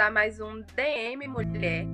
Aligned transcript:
A 0.00 0.10
mais 0.10 0.40
um 0.40 0.62
DM 0.74 1.28
Mulher. 1.28 1.84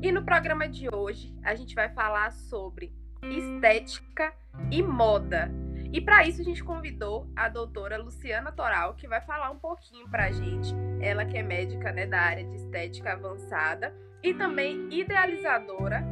E 0.00 0.12
no 0.12 0.24
programa 0.24 0.68
de 0.68 0.88
hoje 0.88 1.34
a 1.42 1.52
gente 1.56 1.74
vai 1.74 1.88
falar 1.88 2.30
sobre 2.30 2.92
estética 3.24 4.32
e 4.70 4.80
moda. 4.80 5.50
E 5.92 6.00
para 6.00 6.24
isso 6.24 6.40
a 6.40 6.44
gente 6.44 6.62
convidou 6.62 7.28
a 7.34 7.48
doutora 7.48 7.98
Luciana 7.98 8.52
Toral, 8.52 8.94
que 8.94 9.08
vai 9.08 9.20
falar 9.20 9.50
um 9.50 9.58
pouquinho 9.58 10.08
para 10.08 10.26
a 10.26 10.30
gente. 10.30 10.72
Ela 11.00 11.24
que 11.24 11.36
é 11.36 11.42
médica 11.42 11.90
né, 11.90 12.06
da 12.06 12.20
área 12.20 12.44
de 12.44 12.54
estética 12.54 13.14
avançada 13.14 13.92
e 14.22 14.32
também 14.32 14.88
idealizadora 14.92 16.02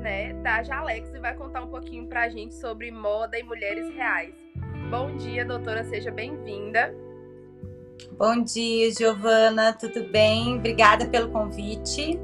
né, 0.00 0.32
da 0.42 0.62
Jalex 0.62 1.12
e 1.12 1.18
vai 1.18 1.34
contar 1.34 1.62
um 1.62 1.68
pouquinho 1.68 2.06
para 2.06 2.22
a 2.22 2.28
gente 2.30 2.54
sobre 2.54 2.90
moda 2.90 3.38
e 3.38 3.42
mulheres 3.42 3.86
reais. 3.90 4.34
Bom 4.88 5.14
dia, 5.16 5.44
doutora, 5.44 5.84
seja 5.84 6.10
bem-vinda. 6.10 6.90
Bom 8.12 8.42
dia, 8.42 8.90
Giovana, 8.92 9.72
tudo 9.72 10.04
bem? 10.10 10.58
Obrigada 10.58 11.06
pelo 11.06 11.30
convite. 11.30 12.18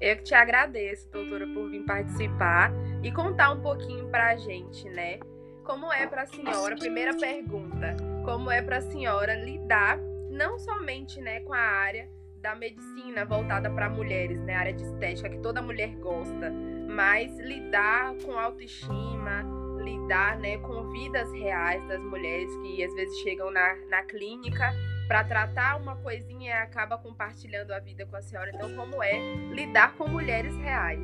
Eu 0.00 0.16
que 0.16 0.22
te 0.22 0.34
agradeço, 0.34 1.08
doutora, 1.10 1.46
por 1.46 1.70
vir 1.70 1.84
participar 1.84 2.72
e 3.02 3.10
contar 3.10 3.52
um 3.52 3.60
pouquinho 3.60 4.08
para 4.08 4.32
a 4.32 4.36
gente, 4.36 4.88
né? 4.90 5.18
Como 5.64 5.92
é 5.92 6.06
para 6.06 6.22
a 6.22 6.26
senhora, 6.26 6.76
primeira 6.76 7.16
pergunta, 7.16 7.96
como 8.24 8.50
é 8.50 8.62
para 8.62 8.78
a 8.78 8.82
senhora 8.82 9.34
lidar 9.34 9.98
não 10.30 10.58
somente 10.58 11.20
né, 11.20 11.40
com 11.40 11.52
a 11.52 11.58
área 11.58 12.08
da 12.40 12.54
medicina 12.54 13.24
voltada 13.24 13.68
para 13.70 13.90
mulheres, 13.90 14.40
né, 14.42 14.54
área 14.54 14.72
de 14.72 14.84
estética 14.84 15.28
que 15.28 15.38
toda 15.38 15.60
mulher 15.60 15.96
gosta, 15.96 16.52
mas 16.88 17.36
lidar 17.38 18.14
com 18.24 18.38
autoestima, 18.38 19.44
lidar 19.88 20.38
né, 20.38 20.58
com 20.58 20.90
vidas 20.90 21.30
reais 21.32 21.86
das 21.88 22.00
mulheres 22.00 22.50
que 22.62 22.84
às 22.84 22.94
vezes 22.94 23.18
chegam 23.20 23.50
na, 23.50 23.76
na 23.88 24.02
clínica 24.02 24.72
para 25.06 25.24
tratar 25.24 25.80
uma 25.80 25.96
coisinha 25.96 26.50
e 26.50 26.52
acaba 26.52 26.98
compartilhando 26.98 27.72
a 27.72 27.78
vida 27.78 28.04
com 28.04 28.16
a 28.16 28.22
senhora. 28.22 28.50
Então, 28.54 28.74
como 28.74 29.02
é 29.02 29.18
lidar 29.52 29.94
com 29.96 30.06
mulheres 30.06 30.54
reais? 30.58 31.00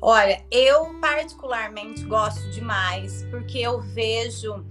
Olha, 0.00 0.42
eu 0.50 0.98
particularmente 1.00 2.04
gosto 2.04 2.48
demais, 2.50 3.24
porque 3.30 3.58
eu 3.58 3.80
vejo 3.80 4.64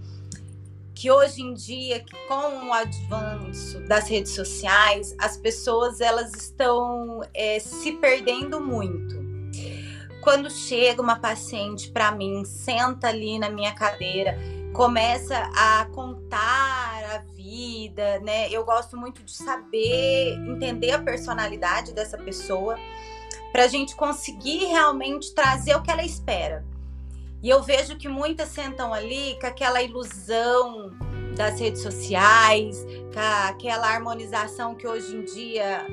que 0.96 1.12
hoje 1.12 1.44
em 1.44 1.54
dia, 1.54 2.04
com 2.28 2.68
o 2.68 2.74
avanço 2.74 3.80
das 3.82 4.10
redes 4.10 4.32
sociais, 4.32 5.16
as 5.20 5.38
pessoas 5.38 6.02
elas 6.02 6.34
estão 6.34 7.22
é, 7.36 7.60
se 7.60 7.92
perdendo 7.98 8.60
muito. 8.60 9.27
Quando 10.28 10.52
chega 10.52 11.02
uma 11.02 11.18
paciente 11.18 11.90
para 11.90 12.12
mim, 12.12 12.44
senta 12.44 13.08
ali 13.08 13.40
na 13.40 13.50
minha 13.50 13.74
cadeira, 13.74 14.38
começa 14.74 15.38
a 15.56 15.86
contar 15.86 17.16
a 17.16 17.20
vida, 17.34 18.20
né? 18.20 18.50
Eu 18.52 18.66
gosto 18.66 18.98
muito 18.98 19.24
de 19.24 19.32
saber, 19.32 20.34
entender 20.46 20.92
a 20.92 21.00
personalidade 21.00 21.94
dessa 21.94 22.18
pessoa, 22.18 22.78
para 23.54 23.64
a 23.64 23.68
gente 23.70 23.96
conseguir 23.96 24.66
realmente 24.66 25.34
trazer 25.34 25.74
o 25.78 25.82
que 25.82 25.90
ela 25.90 26.04
espera. 26.04 26.66
E 27.42 27.48
eu 27.48 27.64
vejo 27.64 27.96
que 27.96 28.10
muitas 28.10 28.50
sentam 28.50 28.94
ali 28.94 29.40
com 29.40 29.48
aquela 29.48 29.82
ilusão 29.82 30.92
das 31.38 31.58
redes 31.58 31.82
sociais, 31.82 32.86
com 33.14 33.48
aquela 33.48 33.88
harmonização 33.88 34.76
que 34.76 34.86
hoje 34.86 35.16
em 35.16 35.24
dia 35.24 35.88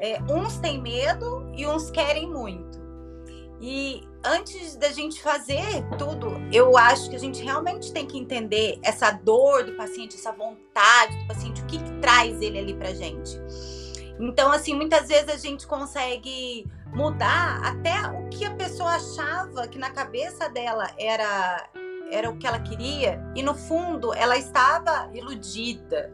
é, 0.00 0.20
uns 0.28 0.56
têm 0.56 0.82
medo 0.82 1.48
e 1.54 1.68
uns 1.68 1.88
querem 1.88 2.28
muito. 2.28 2.65
E 3.60 4.06
antes 4.22 4.76
da 4.76 4.90
gente 4.90 5.22
fazer 5.22 5.82
tudo, 5.98 6.32
eu 6.52 6.76
acho 6.76 7.08
que 7.08 7.16
a 7.16 7.18
gente 7.18 7.42
realmente 7.42 7.92
tem 7.92 8.06
que 8.06 8.18
entender 8.18 8.78
essa 8.82 9.10
dor 9.10 9.64
do 9.64 9.72
paciente, 9.72 10.16
essa 10.16 10.32
vontade 10.32 11.16
do 11.18 11.26
paciente, 11.26 11.62
o 11.62 11.66
que, 11.66 11.78
que 11.78 11.92
traz 12.00 12.40
ele 12.42 12.58
ali 12.58 12.74
pra 12.74 12.92
gente. 12.92 13.40
Então, 14.18 14.50
assim, 14.50 14.74
muitas 14.74 15.08
vezes 15.08 15.28
a 15.28 15.36
gente 15.36 15.66
consegue 15.66 16.66
mudar 16.94 17.60
até 17.62 17.94
o 18.08 18.28
que 18.28 18.44
a 18.44 18.54
pessoa 18.54 18.90
achava 18.90 19.66
que 19.68 19.78
na 19.78 19.90
cabeça 19.90 20.48
dela 20.48 20.90
era 20.98 21.68
era 22.08 22.30
o 22.30 22.36
que 22.36 22.46
ela 22.46 22.60
queria 22.60 23.20
e 23.34 23.42
no 23.42 23.52
fundo 23.52 24.14
ela 24.14 24.36
estava 24.38 25.10
iludida, 25.12 26.12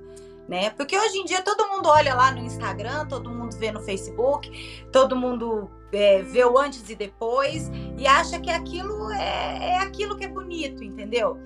né? 0.48 0.70
Porque 0.70 0.96
hoje 0.96 1.18
em 1.18 1.24
dia 1.26 1.42
todo 1.42 1.68
mundo 1.68 1.88
olha 1.88 2.14
lá 2.14 2.30
no 2.30 2.38
Instagram, 2.38 3.06
todo 3.06 3.30
mundo 3.30 3.54
vê 3.58 3.70
no 3.70 3.80
Facebook, 3.80 4.88
todo 4.90 5.14
mundo 5.14 5.70
é, 5.92 6.22
vê 6.22 6.44
o 6.44 6.58
antes 6.58 6.88
e 6.88 6.94
depois 6.94 7.70
e 7.96 8.06
acha 8.06 8.40
que 8.40 8.50
aquilo 8.50 9.10
é, 9.10 9.72
é 9.72 9.78
aquilo 9.78 10.16
que 10.16 10.24
é 10.24 10.28
bonito, 10.28 10.82
entendeu? 10.82 11.38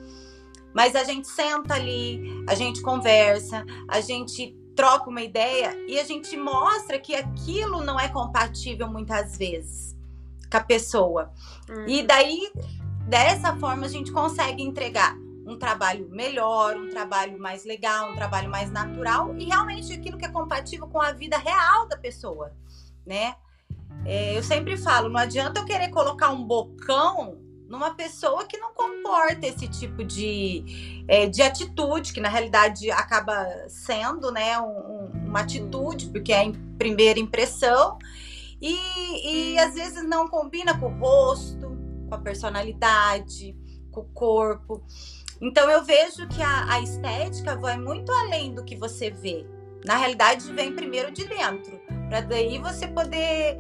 Mas 0.72 0.94
a 0.94 1.04
gente 1.04 1.26
senta 1.26 1.74
ali, 1.74 2.44
a 2.48 2.54
gente 2.54 2.82
conversa, 2.82 3.64
a 3.88 4.00
gente 4.00 4.56
troca 4.74 5.08
uma 5.08 5.22
ideia 5.22 5.74
e 5.88 5.98
a 5.98 6.04
gente 6.04 6.36
mostra 6.36 6.98
que 6.98 7.14
aquilo 7.14 7.82
não 7.82 7.98
é 7.98 8.08
compatível 8.08 8.88
muitas 8.88 9.36
vezes 9.36 9.96
com 10.50 10.56
a 10.58 10.60
pessoa. 10.60 11.32
Hum. 11.68 11.86
E 11.88 12.02
daí, 12.02 12.52
dessa 13.08 13.56
forma, 13.56 13.86
a 13.86 13.88
gente 13.88 14.12
consegue 14.12 14.62
entregar 14.62 15.16
um 15.46 15.56
trabalho 15.58 16.08
melhor, 16.10 16.76
um 16.76 16.90
trabalho 16.90 17.38
mais 17.38 17.64
legal, 17.64 18.10
um 18.10 18.14
trabalho 18.14 18.50
mais 18.50 18.70
natural 18.70 19.34
e 19.38 19.44
realmente 19.44 19.92
aquilo 19.92 20.18
que 20.18 20.24
é 20.24 20.28
compatível 20.28 20.88
com 20.88 21.00
a 21.00 21.12
vida 21.12 21.38
real 21.38 21.86
da 21.86 21.96
pessoa, 21.96 22.52
né? 23.06 23.34
É, 24.04 24.36
eu 24.36 24.42
sempre 24.42 24.76
falo, 24.76 25.08
não 25.08 25.18
adianta 25.18 25.60
eu 25.60 25.64
querer 25.64 25.88
colocar 25.90 26.30
um 26.30 26.44
bocão 26.44 27.38
numa 27.68 27.94
pessoa 27.94 28.44
que 28.46 28.56
não 28.58 28.72
comporta 28.72 29.46
esse 29.46 29.66
tipo 29.66 30.04
de, 30.04 31.04
é, 31.08 31.26
de 31.26 31.42
atitude, 31.42 32.12
que 32.12 32.20
na 32.20 32.28
realidade 32.28 32.90
acaba 32.90 33.46
sendo 33.68 34.30
né, 34.30 34.58
um, 34.60 35.10
uma 35.26 35.40
atitude, 35.40 36.06
porque 36.10 36.32
é 36.32 36.46
a 36.46 36.52
primeira 36.78 37.18
impressão, 37.18 37.98
e, 38.60 39.54
e 39.54 39.58
às 39.58 39.74
vezes 39.74 40.04
não 40.04 40.28
combina 40.28 40.78
com 40.78 40.86
o 40.86 40.98
rosto, 40.98 41.76
com 42.08 42.14
a 42.14 42.18
personalidade, 42.18 43.56
com 43.90 44.00
o 44.00 44.04
corpo. 44.04 44.82
Então 45.40 45.68
eu 45.70 45.84
vejo 45.84 46.26
que 46.28 46.42
a, 46.42 46.72
a 46.72 46.80
estética 46.80 47.56
vai 47.56 47.76
muito 47.76 48.10
além 48.12 48.54
do 48.54 48.64
que 48.64 48.76
você 48.76 49.10
vê. 49.10 49.46
Na 49.84 49.96
realidade, 49.96 50.50
vem 50.52 50.74
primeiro 50.74 51.12
de 51.12 51.26
dentro, 51.26 51.78
para 52.08 52.20
daí 52.20 52.58
você 52.58 52.86
poder 52.88 53.58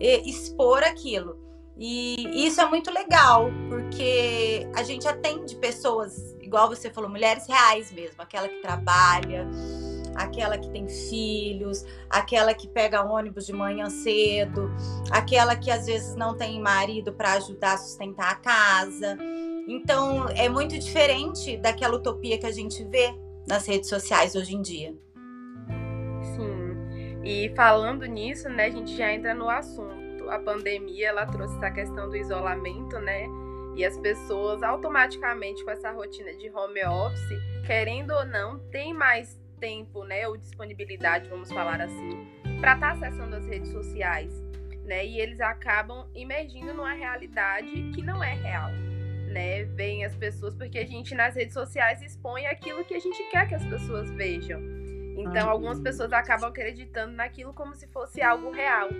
é, 0.00 0.20
expor 0.28 0.82
aquilo. 0.82 1.46
E 1.78 2.46
isso 2.46 2.60
é 2.60 2.66
muito 2.66 2.90
legal, 2.90 3.50
porque 3.68 4.66
a 4.74 4.82
gente 4.82 5.06
atende 5.06 5.56
pessoas, 5.56 6.34
igual 6.40 6.68
você 6.68 6.88
falou, 6.88 7.10
mulheres 7.10 7.46
reais 7.46 7.92
mesmo, 7.92 8.16
aquela 8.18 8.48
que 8.48 8.62
trabalha, 8.62 9.46
aquela 10.14 10.56
que 10.56 10.70
tem 10.70 10.88
filhos, 10.88 11.84
aquela 12.08 12.54
que 12.54 12.66
pega 12.66 13.04
ônibus 13.04 13.44
de 13.44 13.52
manhã 13.52 13.90
cedo, 13.90 14.70
aquela 15.10 15.54
que 15.54 15.70
às 15.70 15.84
vezes 15.84 16.16
não 16.16 16.34
tem 16.34 16.58
marido 16.60 17.12
para 17.12 17.34
ajudar 17.34 17.74
a 17.74 17.78
sustentar 17.78 18.32
a 18.32 18.36
casa. 18.36 19.18
Então, 19.68 20.28
é 20.30 20.48
muito 20.48 20.78
diferente 20.78 21.58
daquela 21.58 21.96
utopia 21.96 22.38
que 22.38 22.46
a 22.46 22.52
gente 22.52 22.82
vê 22.84 23.14
nas 23.46 23.66
redes 23.66 23.90
sociais 23.90 24.34
hoje 24.34 24.54
em 24.54 24.62
dia. 24.62 24.94
E 27.26 27.52
falando 27.56 28.06
nisso, 28.06 28.48
né, 28.48 28.66
a 28.66 28.70
gente 28.70 28.96
já 28.96 29.12
entra 29.12 29.34
no 29.34 29.50
assunto 29.50 30.06
a 30.30 30.38
pandemia 30.38 31.08
ela 31.08 31.26
trouxe 31.26 31.56
essa 31.56 31.70
questão 31.70 32.08
do 32.08 32.16
isolamento, 32.16 32.98
né? 33.00 33.26
E 33.74 33.84
as 33.84 33.98
pessoas 33.98 34.62
automaticamente 34.62 35.62
com 35.64 35.70
essa 35.70 35.90
rotina 35.90 36.32
de 36.34 36.48
home 36.50 36.82
office, 36.84 37.38
querendo 37.66 38.12
ou 38.12 38.24
não, 38.24 38.58
tem 38.70 38.94
mais 38.94 39.38
tempo, 39.60 40.04
né, 40.04 40.28
ou 40.28 40.36
disponibilidade, 40.36 41.30
vamos 41.30 41.50
falar 41.50 41.80
assim, 41.80 42.28
para 42.60 42.74
estar 42.74 42.98
tá 42.98 43.06
acessando 43.06 43.36
as 43.36 43.46
redes 43.46 43.70
sociais, 43.70 44.32
né? 44.84 45.04
E 45.04 45.20
eles 45.20 45.40
acabam 45.40 46.06
emergindo 46.14 46.72
numa 46.74 46.92
realidade 46.92 47.70
que 47.94 48.02
não 48.02 48.22
é 48.22 48.34
real, 48.34 48.70
né? 49.28 49.64
Vem 49.64 50.04
as 50.04 50.14
pessoas 50.16 50.54
porque 50.54 50.78
a 50.78 50.86
gente 50.86 51.14
nas 51.14 51.34
redes 51.34 51.54
sociais 51.54 52.02
expõe 52.02 52.46
aquilo 52.46 52.84
que 52.84 52.94
a 52.94 53.00
gente 53.00 53.22
quer 53.30 53.48
que 53.48 53.54
as 53.54 53.64
pessoas 53.64 54.10
vejam. 54.10 54.85
Então, 55.16 55.48
algumas 55.48 55.80
pessoas 55.80 56.12
acabam 56.12 56.50
acreditando 56.50 57.12
naquilo 57.14 57.54
como 57.54 57.74
se 57.74 57.86
fosse 57.88 58.20
algo 58.20 58.50
real 58.50 58.90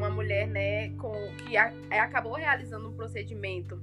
uma 0.00 0.08
mulher, 0.08 0.46
né, 0.46 0.88
com, 0.96 1.12
que 1.36 1.56
a, 1.56 1.72
é, 1.90 2.00
acabou 2.00 2.32
realizando 2.32 2.88
um 2.88 2.96
procedimento 2.96 3.80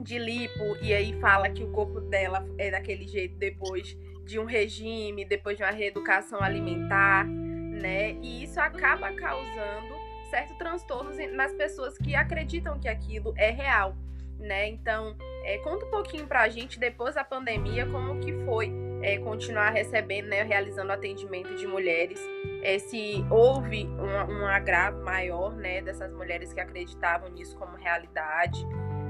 de 0.00 0.18
lipo 0.18 0.76
e 0.80 0.94
aí 0.94 1.12
fala 1.20 1.50
que 1.50 1.62
o 1.62 1.70
corpo 1.70 2.00
dela 2.00 2.44
é 2.56 2.70
daquele 2.70 3.06
jeito 3.06 3.36
depois 3.36 3.96
de 4.24 4.38
um 4.38 4.44
regime, 4.44 5.24
depois 5.24 5.56
de 5.56 5.62
uma 5.62 5.70
reeducação 5.70 6.42
alimentar, 6.42 7.26
né? 7.26 8.12
E 8.22 8.44
isso 8.44 8.58
acaba 8.58 9.12
causando 9.12 9.94
certos 10.30 10.56
transtornos 10.56 11.16
nas 11.32 11.52
pessoas 11.52 11.98
que 11.98 12.14
acreditam 12.14 12.80
que 12.80 12.88
aquilo 12.88 13.34
é 13.36 13.50
real, 13.50 13.94
né? 14.38 14.68
Então, 14.68 15.14
é, 15.44 15.58
conta 15.58 15.84
um 15.84 15.90
pouquinho 15.90 16.26
pra 16.26 16.48
gente 16.48 16.80
depois 16.80 17.14
da 17.14 17.24
pandemia 17.24 17.84
como 17.86 18.18
que 18.20 18.32
foi 18.44 18.72
é, 19.02 19.18
continuar 19.18 19.70
recebendo, 19.70 20.28
né, 20.28 20.42
realizando 20.42 20.92
atendimento 20.92 21.54
de 21.54 21.66
mulheres, 21.66 22.20
é, 22.62 22.78
se 22.78 23.24
houve 23.28 23.86
um, 23.86 24.32
um, 24.32 24.46
agravo 24.46 25.02
maior, 25.02 25.54
né, 25.56 25.82
dessas 25.82 26.12
mulheres 26.12 26.52
que 26.52 26.60
acreditavam 26.60 27.28
nisso 27.30 27.56
como 27.58 27.76
realidade, 27.76 28.64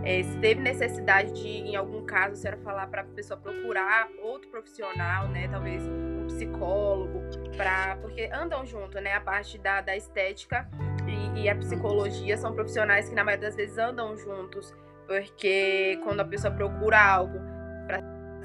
é, 0.05 0.23
se 0.23 0.37
teve 0.39 0.61
necessidade 0.61 1.33
de, 1.33 1.49
em 1.49 1.77
algum 1.77 2.05
caso, 2.05 2.33
a 2.33 2.37
senhora 2.37 2.61
falar 2.63 2.87
para 2.89 3.03
a 3.03 3.05
pessoa 3.05 3.39
procurar 3.39 4.09
outro 4.21 4.51
profissional, 4.51 5.29
né, 5.29 5.47
talvez 5.49 5.83
um 5.87 6.27
psicólogo, 6.27 7.23
pra, 7.57 7.97
porque 8.01 8.29
andam 8.33 8.65
junto, 8.65 9.01
né? 9.01 9.13
A 9.13 9.21
parte 9.21 9.59
da, 9.59 9.81
da 9.81 9.97
estética 9.97 10.69
e, 11.07 11.43
e 11.43 11.49
a 11.49 11.55
psicologia 11.55 12.37
são 12.37 12.53
profissionais 12.53 13.09
que 13.09 13.15
na 13.15 13.23
maioria 13.25 13.49
das 13.49 13.57
vezes 13.57 13.79
andam 13.79 14.17
juntos, 14.17 14.75
porque 15.07 16.01
quando 16.03 16.21
a 16.21 16.25
pessoa 16.25 16.53
procura 16.53 17.01
algo 17.01 17.39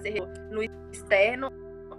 ser 0.01 0.21
no 0.51 0.63
externo, 0.91 1.49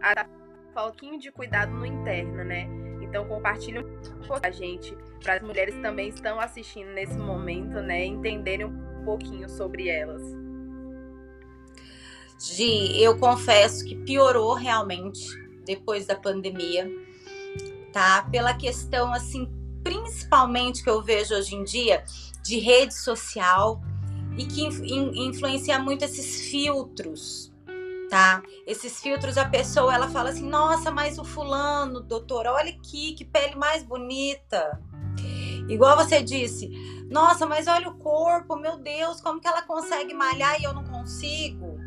a 0.01 0.27
pouquinho 0.75 1.19
de 1.19 1.31
cuidado 1.33 1.73
no 1.73 1.85
interno, 1.85 2.45
né? 2.45 2.69
Então 3.03 3.27
compartilhe 3.27 3.83
pouco 4.27 4.47
a 4.47 4.51
gente, 4.51 4.97
para 5.23 5.35
as 5.35 5.43
mulheres 5.43 5.75
que 5.75 5.83
também 5.83 6.09
estão 6.09 6.39
assistindo 6.39 6.89
nesse 6.93 7.17
momento, 7.17 7.81
né, 7.81 8.05
entenderem 8.05 8.67
um 8.67 9.05
pouquinho 9.05 9.49
sobre 9.49 9.89
elas. 9.89 10.23
Gi, 12.39 13.03
eu 13.03 13.19
confesso 13.19 13.85
que 13.85 13.97
piorou 13.97 14.55
realmente 14.55 15.27
depois 15.65 16.07
da 16.07 16.15
pandemia, 16.15 16.89
tá? 17.93 18.29
Pela 18.31 18.55
questão 18.55 19.13
assim, 19.13 19.51
principalmente 19.83 20.85
que 20.85 20.91
eu 20.91 21.03
vejo 21.03 21.35
hoje 21.35 21.57
em 21.57 21.65
dia 21.65 22.05
de 22.45 22.59
rede 22.59 22.95
social 22.95 23.81
e 24.37 24.45
que 24.45 24.63
influencia 24.65 25.79
muito 25.79 26.05
esses 26.05 26.49
filtros, 26.49 27.53
tá? 28.09 28.43
Esses 28.67 29.01
filtros, 29.01 29.37
a 29.37 29.45
pessoa 29.45 29.95
ela 29.95 30.09
fala 30.09 30.31
assim: 30.31 30.49
nossa, 30.49 30.91
mas 30.91 31.19
o 31.19 31.25
fulano, 31.25 32.01
doutora, 32.01 32.53
olha 32.53 32.71
aqui, 32.71 33.13
que 33.13 33.25
pele 33.25 33.57
mais 33.57 33.83
bonita. 33.83 34.81
Igual 35.69 35.97
você 35.97 36.23
disse, 36.23 36.71
nossa, 37.11 37.47
mas 37.47 37.67
olha 37.67 37.89
o 37.89 37.99
corpo, 37.99 38.57
meu 38.57 38.79
Deus, 38.79 39.21
como 39.21 39.41
que 39.41 39.47
ela 39.47 39.63
consegue 39.63 40.15
malhar 40.15 40.59
e 40.59 40.65
eu 40.65 40.73
não 40.73 40.85
consigo? 40.85 41.79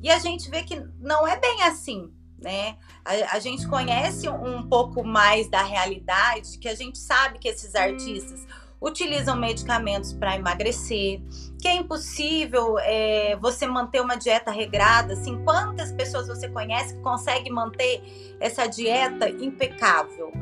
E 0.00 0.08
a 0.08 0.18
gente 0.18 0.48
vê 0.48 0.62
que 0.62 0.80
não 1.00 1.26
é 1.26 1.36
bem 1.38 1.62
assim, 1.62 2.12
né? 2.38 2.78
A, 3.04 3.36
a 3.36 3.38
gente 3.40 3.66
conhece 3.68 4.28
um 4.28 4.66
pouco 4.68 5.04
mais 5.04 5.48
da 5.50 5.62
realidade, 5.62 6.58
que 6.58 6.68
a 6.68 6.74
gente 6.74 6.98
sabe 6.98 7.40
que 7.40 7.48
esses 7.48 7.74
artistas 7.74 8.46
utilizam 8.80 9.36
medicamentos 9.36 10.12
para 10.12 10.36
emagrecer, 10.36 11.20
que 11.60 11.68
é 11.68 11.74
impossível 11.74 12.78
é, 12.78 13.36
você 13.36 13.66
manter 13.66 14.00
uma 14.00 14.16
dieta 14.16 14.50
regrada. 14.50 15.12
Assim, 15.12 15.42
quantas 15.44 15.92
pessoas 15.92 16.28
você 16.28 16.48
conhece 16.48 16.94
que 16.94 17.02
consegue 17.02 17.50
manter 17.50 18.02
essa 18.40 18.66
dieta 18.66 19.28
impecável, 19.28 20.32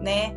né? 0.00 0.36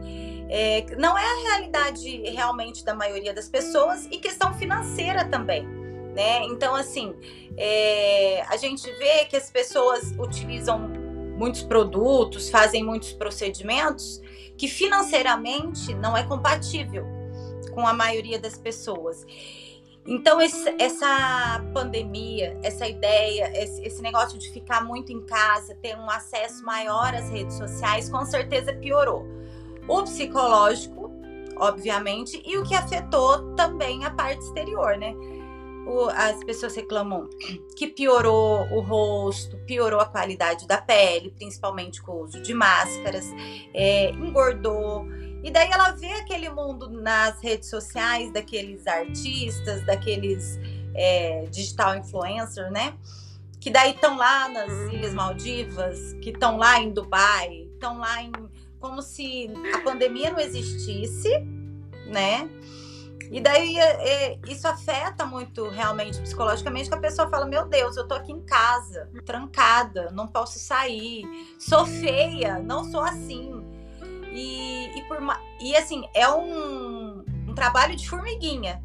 É, 0.51 0.85
não 0.97 1.15
é 1.17 1.23
a 1.23 1.49
realidade 1.49 2.21
realmente 2.31 2.83
da 2.83 2.95
maioria 2.95 3.33
das 3.33 3.47
pessoas 3.47 4.05
e 4.05 4.17
questão 4.17 4.53
financeira 4.53 5.25
também, 5.25 5.67
né? 6.15 6.43
Então, 6.45 6.73
assim, 6.73 7.13
é, 7.57 8.41
a 8.47 8.57
gente 8.57 8.89
vê 8.93 9.25
que 9.25 9.35
as 9.35 9.51
pessoas 9.51 10.11
utilizam 10.17 10.79
muitos 11.37 11.61
produtos, 11.61 12.49
fazem 12.49 12.83
muitos 12.83 13.13
procedimentos 13.13 14.19
que 14.57 14.67
financeiramente 14.67 15.93
não 15.93 16.17
é 16.17 16.23
compatível 16.23 17.18
com 17.79 17.87
a 17.87 17.93
maioria 17.93 18.37
das 18.37 18.57
pessoas. 18.57 19.25
Então, 20.05 20.41
esse, 20.41 20.67
essa 20.77 21.63
pandemia, 21.73 22.57
essa 22.61 22.85
ideia, 22.85 23.51
esse, 23.55 23.81
esse, 23.83 24.01
negócio 24.01 24.37
de 24.37 24.49
ficar 24.49 24.83
muito 24.83 25.13
em 25.13 25.25
casa, 25.25 25.75
ter 25.75 25.95
um 25.95 26.09
acesso 26.09 26.65
maior 26.65 27.13
às 27.15 27.29
redes 27.29 27.55
sociais, 27.55 28.09
com 28.09 28.25
certeza 28.25 28.73
piorou. 28.73 29.25
O 29.87 30.03
psicológico, 30.03 31.09
obviamente, 31.55 32.41
e 32.45 32.57
o 32.57 32.63
que 32.63 32.75
afetou 32.75 33.55
também 33.55 34.03
a 34.03 34.09
parte 34.09 34.41
exterior, 34.41 34.97
né? 34.97 35.13
O, 35.87 36.09
as 36.09 36.43
pessoas 36.43 36.75
reclamam 36.75 37.29
que 37.77 37.87
piorou 37.87 38.67
o 38.73 38.81
rosto, 38.81 39.57
piorou 39.59 40.01
a 40.01 40.05
qualidade 40.05 40.67
da 40.67 40.81
pele, 40.81 41.31
principalmente 41.31 42.01
com 42.01 42.11
o 42.13 42.23
uso 42.23 42.41
de 42.41 42.53
máscaras, 42.53 43.25
é, 43.73 44.09
engordou 44.11 45.05
e 45.43 45.51
daí 45.51 45.69
ela 45.71 45.91
vê 45.91 46.11
aquele 46.13 46.49
mundo 46.49 46.89
nas 46.89 47.41
redes 47.41 47.69
sociais, 47.69 48.31
daqueles 48.33 48.85
artistas, 48.85 49.85
daqueles 49.85 50.59
é, 50.93 51.45
digital 51.49 51.95
influencer, 51.95 52.69
né? 52.71 52.97
Que 53.59 53.69
daí 53.69 53.91
estão 53.91 54.17
lá 54.17 54.49
nas. 54.49 54.71
Ilhas 54.93 55.13
Maldivas, 55.13 56.13
que 56.21 56.29
estão 56.29 56.57
lá 56.57 56.79
em 56.79 56.91
Dubai, 56.91 57.69
estão 57.73 57.97
lá 57.99 58.21
em. 58.21 58.31
como 58.79 59.01
se 59.01 59.49
a 59.73 59.79
pandemia 59.79 60.31
não 60.31 60.39
existisse, 60.39 61.29
né? 62.07 62.49
E 63.31 63.39
daí 63.39 63.77
é, 63.77 64.09
é, 64.31 64.39
isso 64.47 64.67
afeta 64.67 65.23
muito 65.23 65.69
realmente 65.69 66.19
psicologicamente, 66.19 66.89
que 66.89 66.95
a 66.95 66.99
pessoa 66.99 67.29
fala: 67.29 67.45
Meu 67.45 67.67
Deus, 67.67 67.95
eu 67.95 68.07
tô 68.07 68.15
aqui 68.15 68.31
em 68.31 68.41
casa, 68.41 69.09
trancada, 69.25 70.09
não 70.11 70.27
posso 70.27 70.57
sair, 70.57 71.23
sou 71.59 71.85
feia, 71.85 72.57
não 72.59 72.83
sou 72.89 73.01
assim. 73.01 73.58
E, 74.31 74.97
e, 74.97 75.03
por, 75.03 75.17
e 75.59 75.75
assim, 75.75 76.07
é 76.13 76.29
um, 76.29 77.23
um 77.47 77.53
trabalho 77.53 77.95
de 77.95 78.09
formiguinha. 78.09 78.83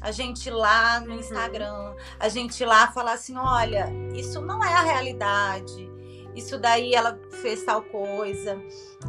A 0.00 0.10
gente 0.12 0.48
lá 0.50 1.00
no 1.00 1.12
uhum. 1.12 1.20
Instagram, 1.20 1.94
a 2.18 2.28
gente 2.28 2.64
lá 2.64 2.90
falar 2.90 3.12
assim: 3.12 3.36
olha, 3.36 3.92
isso 4.14 4.40
não 4.40 4.64
é 4.64 4.72
a 4.72 4.80
realidade, 4.80 5.90
isso 6.34 6.58
daí 6.58 6.94
ela 6.94 7.18
fez 7.42 7.62
tal 7.64 7.82
coisa, 7.82 8.56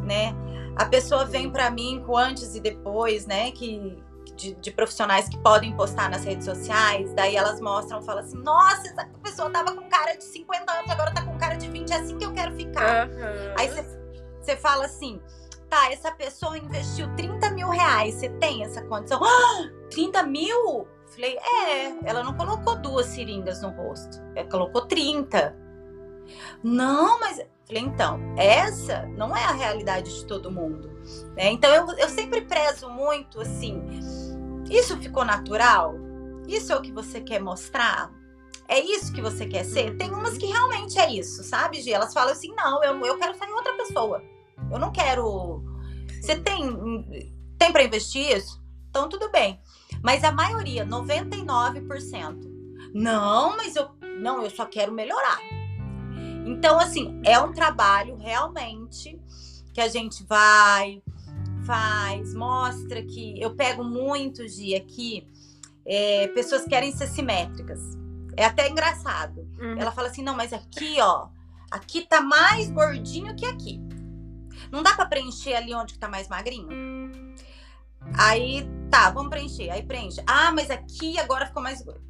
né? 0.02 0.34
A 0.76 0.84
pessoa 0.84 1.24
vem 1.24 1.50
para 1.50 1.70
mim 1.70 2.02
com 2.06 2.16
antes 2.16 2.54
e 2.54 2.60
depois, 2.60 3.26
né? 3.26 3.50
Que, 3.52 4.02
de, 4.36 4.54
de, 4.54 4.70
profissionais 4.70 5.28
que 5.28 5.38
podem 5.38 5.74
postar 5.74 6.10
nas 6.10 6.24
redes 6.24 6.44
sociais, 6.44 7.12
daí 7.14 7.36
elas 7.36 7.58
mostram, 7.58 8.02
falam 8.02 8.22
assim: 8.22 8.36
nossa, 8.36 8.86
essa 8.88 9.08
pessoa 9.22 9.48
tava 9.48 9.74
com 9.74 9.88
cara 9.88 10.14
de 10.14 10.24
50 10.24 10.72
anos, 10.72 10.90
agora 10.90 11.12
tá 11.12 11.24
com 11.24 11.38
cara 11.38 11.54
de 11.54 11.68
20, 11.68 11.90
é 11.90 11.96
assim 11.96 12.18
que 12.18 12.24
eu 12.26 12.34
quero 12.34 12.54
ficar. 12.54 13.08
Uhum. 13.08 13.54
Aí 13.58 13.70
você 14.42 14.56
fala 14.56 14.84
assim 14.84 15.20
tá, 15.72 15.90
essa 15.90 16.12
pessoa 16.12 16.58
investiu 16.58 17.08
30 17.16 17.50
mil 17.52 17.70
reais, 17.70 18.16
você 18.16 18.28
tem 18.28 18.62
essa 18.62 18.82
condição? 18.82 19.18
Ah, 19.24 19.70
30 19.90 20.22
mil? 20.24 20.86
Falei, 21.06 21.38
é, 21.38 21.94
ela 22.04 22.22
não 22.22 22.34
colocou 22.34 22.76
duas 22.76 23.06
seringas 23.06 23.62
no 23.62 23.70
rosto, 23.70 24.18
ela 24.36 24.46
colocou 24.50 24.82
30. 24.82 25.56
Não, 26.62 27.18
mas. 27.18 27.40
Falei, 27.64 27.82
então, 27.82 28.20
essa 28.36 29.06
não 29.16 29.34
é 29.34 29.44
a 29.44 29.52
realidade 29.52 30.14
de 30.14 30.26
todo 30.26 30.50
mundo. 30.50 30.90
Né? 31.34 31.50
Então, 31.52 31.72
eu, 31.72 31.96
eu 31.96 32.08
sempre 32.08 32.42
prezo 32.42 32.90
muito 32.90 33.40
assim: 33.40 33.82
isso 34.70 34.98
ficou 34.98 35.24
natural? 35.24 35.94
Isso 36.46 36.70
é 36.70 36.76
o 36.76 36.82
que 36.82 36.92
você 36.92 37.20
quer 37.20 37.40
mostrar? 37.40 38.10
É 38.68 38.78
isso 38.78 39.12
que 39.12 39.22
você 39.22 39.46
quer 39.46 39.64
ser? 39.64 39.96
Tem 39.96 40.10
umas 40.10 40.36
que 40.36 40.46
realmente 40.46 40.98
é 40.98 41.10
isso, 41.10 41.42
sabe, 41.42 41.80
Gi? 41.80 41.92
Elas 41.92 42.12
falam 42.12 42.32
assim: 42.32 42.54
não, 42.54 42.82
eu, 42.84 42.98
eu 43.06 43.16
quero 43.16 43.34
ser 43.38 43.50
outra 43.50 43.72
pessoa. 43.74 44.31
Eu 44.72 44.78
não 44.78 44.90
quero. 44.90 45.62
Você 46.20 46.36
tem, 46.36 47.30
tem 47.58 47.72
para 47.72 47.84
investir 47.84 48.36
isso? 48.36 48.62
Então 48.88 49.08
tudo 49.08 49.30
bem. 49.30 49.60
Mas 50.02 50.24
a 50.24 50.32
maioria, 50.32 50.86
99%, 50.86 52.50
não, 52.94 53.56
mas 53.56 53.76
eu 53.76 53.90
não, 54.20 54.42
eu 54.42 54.50
só 54.50 54.66
quero 54.66 54.92
melhorar. 54.92 55.38
Então 56.46 56.78
assim, 56.78 57.20
é 57.24 57.38
um 57.38 57.52
trabalho 57.52 58.16
realmente 58.16 59.20
que 59.72 59.80
a 59.80 59.88
gente 59.88 60.24
vai 60.24 61.02
faz, 61.64 62.34
mostra 62.34 63.02
que 63.02 63.40
eu 63.40 63.54
pego 63.54 63.84
muito 63.84 64.44
dia 64.46 64.78
aqui, 64.78 65.26
é, 65.86 66.28
pessoas 66.28 66.64
querem 66.64 66.92
ser 66.92 67.06
simétricas. 67.06 67.80
É 68.36 68.44
até 68.44 68.68
engraçado. 68.68 69.40
Uhum. 69.60 69.78
Ela 69.78 69.92
fala 69.92 70.08
assim: 70.08 70.22
não, 70.22 70.34
mas 70.34 70.52
aqui, 70.52 70.96
ó, 71.00 71.28
aqui 71.70 72.02
tá 72.02 72.20
mais 72.20 72.70
gordinho 72.70 73.34
que 73.36 73.44
aqui. 73.44 73.80
Não 74.72 74.82
dá 74.82 74.94
para 74.94 75.04
preencher 75.04 75.54
ali 75.54 75.74
onde 75.74 75.92
que 75.92 75.98
tá 75.98 76.08
mais 76.08 76.28
magrinho? 76.28 76.68
Aí, 78.18 78.66
tá, 78.90 79.10
vamos 79.10 79.28
preencher. 79.28 79.68
Aí 79.70 79.82
preenche. 79.82 80.22
Ah, 80.26 80.50
mas 80.50 80.70
aqui 80.70 81.20
agora 81.20 81.46
ficou 81.46 81.62
mais 81.62 81.82
gordo. 81.82 82.02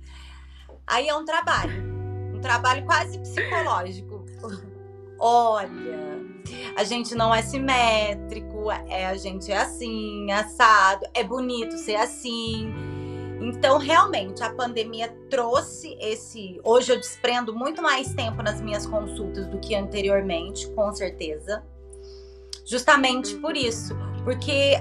Aí 0.86 1.08
é 1.08 1.14
um 1.14 1.24
trabalho. 1.24 1.92
Um 2.32 2.40
trabalho 2.40 2.86
quase 2.86 3.18
psicológico. 3.18 4.24
Olha, 5.18 6.20
a 6.76 6.84
gente 6.84 7.14
não 7.14 7.34
é 7.34 7.42
simétrico, 7.42 8.70
é, 8.70 9.06
a 9.06 9.16
gente 9.16 9.52
é 9.52 9.58
assim, 9.58 10.30
assado, 10.32 11.06
é 11.14 11.22
bonito 11.22 11.76
ser 11.78 11.94
assim. 11.94 12.72
Então, 13.40 13.78
realmente, 13.78 14.42
a 14.42 14.52
pandemia 14.52 15.08
trouxe 15.28 15.96
esse. 16.00 16.60
Hoje 16.64 16.92
eu 16.92 16.96
desprendo 16.96 17.54
muito 17.54 17.82
mais 17.82 18.14
tempo 18.14 18.42
nas 18.42 18.60
minhas 18.60 18.86
consultas 18.86 19.48
do 19.48 19.58
que 19.58 19.74
anteriormente, 19.74 20.68
com 20.74 20.92
certeza. 20.92 21.64
Justamente 22.66 23.34
por 23.36 23.56
isso, 23.56 23.94
porque 24.24 24.74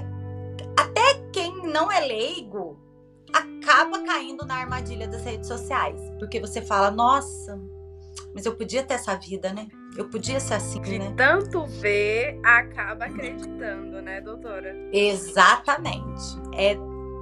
até 0.78 1.14
quem 1.32 1.66
não 1.66 1.90
é 1.90 2.00
leigo 2.00 2.78
acaba 3.32 4.02
caindo 4.04 4.44
na 4.44 4.56
armadilha 4.56 5.08
das 5.08 5.24
redes 5.24 5.48
sociais, 5.48 6.00
porque 6.18 6.38
você 6.38 6.60
fala, 6.60 6.90
nossa, 6.90 7.58
mas 8.34 8.46
eu 8.46 8.54
podia 8.54 8.82
ter 8.82 8.94
essa 8.94 9.14
vida, 9.16 9.52
né? 9.52 9.68
Eu 9.96 10.08
podia 10.08 10.40
ser 10.40 10.54
assim, 10.54 10.80
De 10.80 10.98
né? 10.98 11.12
tanto 11.16 11.66
ver, 11.66 12.38
acaba 12.42 13.04
acreditando, 13.04 14.00
né, 14.00 14.20
doutora? 14.20 14.74
Exatamente. 14.92 16.22
É 16.54 16.76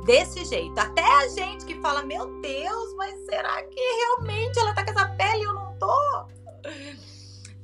desse 0.05 0.45
jeito. 0.45 0.79
Até 0.79 1.03
a 1.03 1.29
gente 1.29 1.65
que 1.65 1.75
fala, 1.81 2.03
meu 2.05 2.41
Deus, 2.41 2.95
mas 2.97 3.19
será 3.25 3.63
que 3.65 3.81
realmente 3.81 4.59
ela 4.59 4.75
tá 4.75 4.85
com 4.85 4.91
essa 4.91 5.09
pele 5.09 5.41
e 5.41 5.43
eu 5.43 5.53
não 5.53 5.77
tô? 5.79 6.27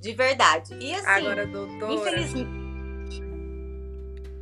De 0.01 0.13
verdade. 0.13 0.75
E 0.81 0.95
assim. 0.95 1.07
Agora, 1.07 1.47
doutora. 1.47 1.95
Infelizmente. 1.95 2.66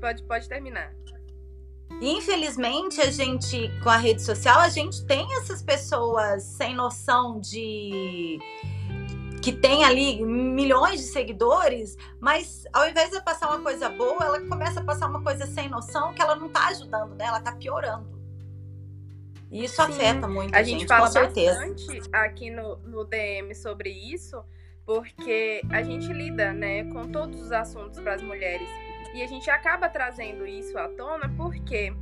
Pode, 0.04 0.22
pode 0.24 0.46
terminar. 0.46 0.94
Infelizmente, 1.98 3.00
a 3.00 3.10
gente, 3.10 3.70
com 3.82 3.88
a 3.88 3.96
rede 3.96 4.20
social, 4.20 4.60
a 4.60 4.68
gente 4.68 5.02
tem 5.06 5.26
essas 5.38 5.62
pessoas 5.62 6.42
sem 6.42 6.74
noção 6.74 7.40
de 7.40 8.38
que 9.40 9.50
tem 9.50 9.82
ali 9.82 10.22
milhões 10.22 11.00
de 11.00 11.06
seguidores, 11.06 11.96
mas 12.20 12.64
ao 12.74 12.86
invés 12.86 13.12
de 13.12 13.22
passar 13.22 13.48
uma 13.48 13.62
coisa 13.62 13.88
boa, 13.88 14.22
ela 14.22 14.40
começa 14.46 14.80
a 14.80 14.84
passar 14.84 15.08
uma 15.08 15.22
coisa 15.22 15.46
sem 15.46 15.70
noção 15.70 16.12
que 16.12 16.20
ela 16.20 16.36
não 16.36 16.48
está 16.48 16.68
ajudando, 16.68 17.14
né? 17.14 17.24
Ela 17.24 17.38
está 17.38 17.52
piorando. 17.52 18.06
E 19.50 19.64
isso 19.64 19.76
Sim. 19.76 19.90
afeta 19.90 20.28
muito 20.28 20.54
a, 20.54 20.62
gente, 20.62 20.80
gente 20.80 20.86
fala 20.86 21.10
bastante 21.10 22.02
aqui 22.12 22.50
no, 22.50 22.76
no 22.80 23.06
DM 23.06 23.54
sobre 23.54 23.88
isso, 23.88 24.44
porque 24.84 25.62
a 25.70 25.82
gente 25.82 26.12
lida, 26.12 26.52
né, 26.52 26.84
com 26.92 27.10
todos 27.10 27.40
os 27.40 27.52
assuntos 27.52 27.98
para 28.00 28.16
as 28.16 28.22
mulheres 28.22 28.68
e 29.14 29.22
a 29.22 29.26
gente 29.26 29.48
acaba 29.48 29.88
trazendo 29.88 30.44
isso 30.44 30.76
à 30.76 30.88
tona 30.88 31.32
porque 31.36 31.94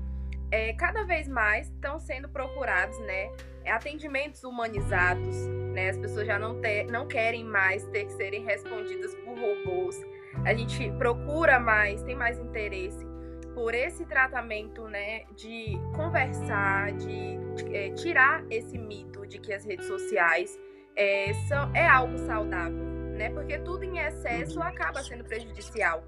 é, 0.50 0.72
cada 0.72 1.04
vez 1.04 1.28
mais 1.28 1.68
estão 1.68 2.00
sendo 2.00 2.28
procurados, 2.28 2.98
né, 3.00 3.30
atendimentos 3.66 4.42
humanizados, 4.44 5.46
né? 5.72 5.90
As 5.90 5.98
pessoas 5.98 6.26
já 6.26 6.38
não, 6.38 6.60
ter, 6.60 6.84
não 6.86 7.06
querem 7.06 7.44
mais 7.44 7.84
ter 7.88 8.06
que 8.06 8.12
serem 8.12 8.44
respondidas 8.44 9.14
por 9.16 9.38
robôs. 9.38 10.00
A 10.44 10.54
gente 10.54 10.90
procura 10.92 11.60
mais, 11.60 12.02
tem 12.02 12.16
mais 12.16 12.38
interesse 12.38 13.06
por 13.54 13.74
esse 13.74 14.04
tratamento, 14.06 14.88
né, 14.88 15.24
de 15.36 15.78
conversar, 15.94 16.92
de, 16.92 17.38
é, 17.72 17.90
tirar 17.90 18.42
esse 18.50 18.78
mito 18.78 19.26
de 19.26 19.38
que 19.38 19.52
as 19.52 19.64
redes 19.64 19.86
sociais 19.86 20.58
é, 20.96 21.32
são, 21.48 21.74
é 21.74 21.86
algo 21.86 22.18
saudável, 22.18 22.84
né? 23.16 23.30
Porque 23.30 23.58
tudo 23.58 23.84
em 23.84 23.98
excesso 23.98 24.60
acaba 24.62 25.02
sendo 25.02 25.24
prejudicial. 25.24 26.02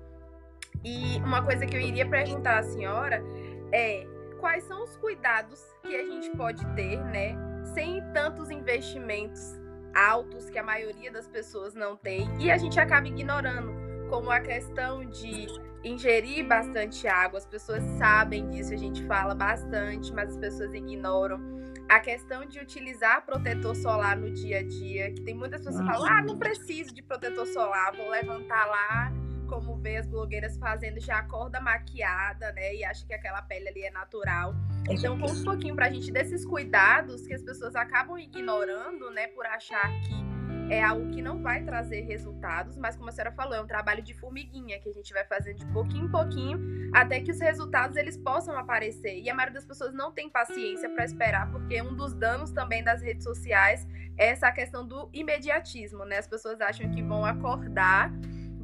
E 0.84 1.16
uma 1.18 1.42
coisa 1.42 1.64
que 1.64 1.74
eu 1.74 1.80
iria 1.80 2.06
perguntar 2.06 2.58
à 2.58 2.62
senhora 2.62 3.24
é 3.72 4.06
quais 4.38 4.64
são 4.64 4.84
os 4.84 4.94
cuidados 4.98 5.64
que 5.82 5.96
a 5.96 6.04
gente 6.04 6.30
pode 6.36 6.64
ter, 6.74 6.98
né, 6.98 7.34
sem 7.74 8.02
tantos 8.12 8.50
investimentos 8.50 9.58
altos 9.94 10.50
que 10.50 10.58
a 10.58 10.62
maioria 10.62 11.10
das 11.10 11.26
pessoas 11.26 11.72
não 11.72 11.96
tem 11.96 12.28
e 12.38 12.50
a 12.50 12.58
gente 12.58 12.78
acaba 12.78 13.08
ignorando, 13.08 13.72
como 14.10 14.30
a 14.30 14.40
questão 14.40 15.04
de 15.04 15.46
ingerir 15.82 16.46
bastante 16.46 17.08
água. 17.08 17.38
As 17.38 17.46
pessoas 17.46 17.82
sabem 17.98 18.50
disso, 18.50 18.74
a 18.74 18.76
gente 18.76 19.02
fala 19.06 19.34
bastante, 19.34 20.12
mas 20.12 20.30
as 20.30 20.36
pessoas 20.36 20.74
ignoram. 20.74 21.40
A 21.88 22.00
questão 22.00 22.44
de 22.44 22.58
utilizar 22.58 23.24
protetor 23.24 23.74
solar 23.76 24.16
no 24.16 24.30
dia 24.30 24.58
a 24.58 24.62
dia, 24.62 25.12
que 25.12 25.22
tem 25.22 25.34
muitas 25.34 25.62
pessoas 25.62 25.82
que 25.82 25.92
falam: 25.92 26.06
"Ah, 26.06 26.22
não 26.22 26.38
preciso 26.38 26.94
de 26.94 27.02
protetor 27.02 27.46
solar, 27.46 27.94
vou 27.94 28.10
levantar 28.10 28.66
lá 28.66 29.12
como 29.44 29.76
vê 29.76 29.96
as 29.96 30.06
blogueiras 30.06 30.56
fazendo, 30.56 31.00
já 31.00 31.18
acorda 31.18 31.60
maquiada, 31.60 32.52
né? 32.52 32.74
E 32.74 32.84
acha 32.84 33.06
que 33.06 33.14
aquela 33.14 33.42
pele 33.42 33.68
ali 33.68 33.82
é 33.82 33.90
natural. 33.90 34.54
Então, 34.88 35.18
conta 35.18 35.32
um 35.32 35.44
pouquinho 35.44 35.74
pra 35.74 35.90
gente 35.90 36.10
desses 36.12 36.44
cuidados 36.44 37.26
que 37.26 37.34
as 37.34 37.42
pessoas 37.42 37.74
acabam 37.74 38.18
ignorando, 38.18 39.10
né? 39.10 39.28
Por 39.28 39.46
achar 39.46 39.88
que 40.00 40.24
é 40.70 40.82
algo 40.82 41.10
que 41.10 41.20
não 41.20 41.42
vai 41.42 41.62
trazer 41.62 42.02
resultados, 42.02 42.76
mas 42.78 42.96
como 42.96 43.08
a 43.08 43.12
senhora 43.12 43.32
falou, 43.32 43.54
é 43.54 43.60
um 43.60 43.66
trabalho 43.66 44.02
de 44.02 44.14
formiguinha 44.14 44.78
que 44.78 44.88
a 44.88 44.92
gente 44.92 45.12
vai 45.12 45.24
fazendo 45.24 45.58
de 45.58 45.66
pouquinho 45.66 46.06
em 46.06 46.10
pouquinho 46.10 46.58
até 46.94 47.20
que 47.20 47.30
os 47.30 47.40
resultados 47.40 47.96
eles 47.96 48.16
possam 48.16 48.56
aparecer. 48.56 49.20
E 49.20 49.28
a 49.28 49.34
maioria 49.34 49.54
das 49.54 49.64
pessoas 49.64 49.92
não 49.92 50.12
tem 50.12 50.30
paciência 50.30 50.88
para 50.88 51.04
esperar, 51.04 51.50
porque 51.50 51.82
um 51.82 51.94
dos 51.94 52.14
danos 52.14 52.50
também 52.50 52.82
das 52.82 53.02
redes 53.02 53.24
sociais 53.24 53.86
é 54.16 54.28
essa 54.28 54.50
questão 54.52 54.86
do 54.86 55.10
imediatismo, 55.12 56.04
né? 56.04 56.18
As 56.18 56.26
pessoas 56.26 56.60
acham 56.60 56.90
que 56.90 57.02
vão 57.02 57.24
acordar 57.24 58.12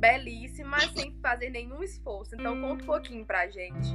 belíssima 0.01 0.81
sem 0.97 1.15
fazer 1.23 1.51
nenhum 1.51 1.83
esforço. 1.83 2.35
Então 2.35 2.61
conta 2.61 2.83
um 2.83 2.87
pouquinho 2.87 3.25
pra 3.25 3.47
gente. 3.49 3.89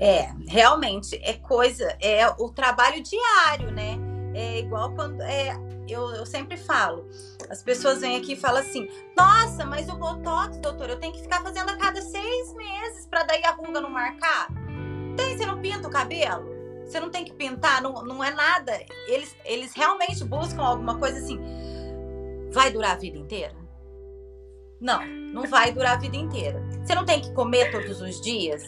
É, 0.00 0.28
realmente 0.48 1.14
é 1.22 1.34
coisa, 1.34 1.96
é 2.00 2.26
o 2.28 2.48
trabalho 2.48 3.00
diário, 3.02 3.70
né? 3.70 3.96
É 4.34 4.58
igual 4.58 4.92
quando 4.92 5.20
é, 5.22 5.54
eu, 5.88 6.10
eu 6.10 6.26
sempre 6.26 6.56
falo, 6.56 7.08
as 7.48 7.62
pessoas 7.62 8.00
vêm 8.00 8.16
aqui 8.16 8.32
e 8.32 8.36
falam 8.36 8.60
assim: 8.60 8.88
Nossa, 9.16 9.64
mas 9.64 9.88
o 9.88 9.94
botox, 9.94 10.56
doutor, 10.56 10.90
eu 10.90 10.98
tenho 10.98 11.12
que 11.12 11.22
ficar 11.22 11.40
fazendo 11.40 11.70
a 11.70 11.76
cada 11.76 12.02
seis 12.02 12.52
meses 12.54 13.06
para 13.06 13.22
daí 13.22 13.44
a 13.44 13.52
ruga 13.52 13.80
não 13.80 13.90
marcar. 13.90 14.48
Tem, 15.16 15.36
você 15.36 15.46
não 15.46 15.60
pinta 15.60 15.86
o 15.86 15.90
cabelo? 15.90 16.52
Você 16.84 16.98
não 16.98 17.10
tem 17.10 17.24
que 17.24 17.32
pintar, 17.32 17.80
não, 17.80 18.04
não 18.04 18.22
é 18.22 18.32
nada. 18.32 18.72
Eles, 19.06 19.36
eles 19.44 19.72
realmente 19.72 20.24
buscam 20.24 20.62
alguma 20.62 20.98
coisa 20.98 21.18
assim. 21.18 21.38
Vai 22.50 22.72
durar 22.72 22.92
a 22.92 22.98
vida 22.98 23.16
inteira? 23.16 23.63
Não, 24.84 25.02
não 25.32 25.44
vai 25.44 25.72
durar 25.72 25.94
a 25.94 25.98
vida 25.98 26.14
inteira. 26.14 26.62
Você 26.84 26.94
não 26.94 27.06
tem 27.06 27.18
que 27.18 27.32
comer 27.32 27.72
todos 27.72 28.02
os 28.02 28.20
dias. 28.20 28.62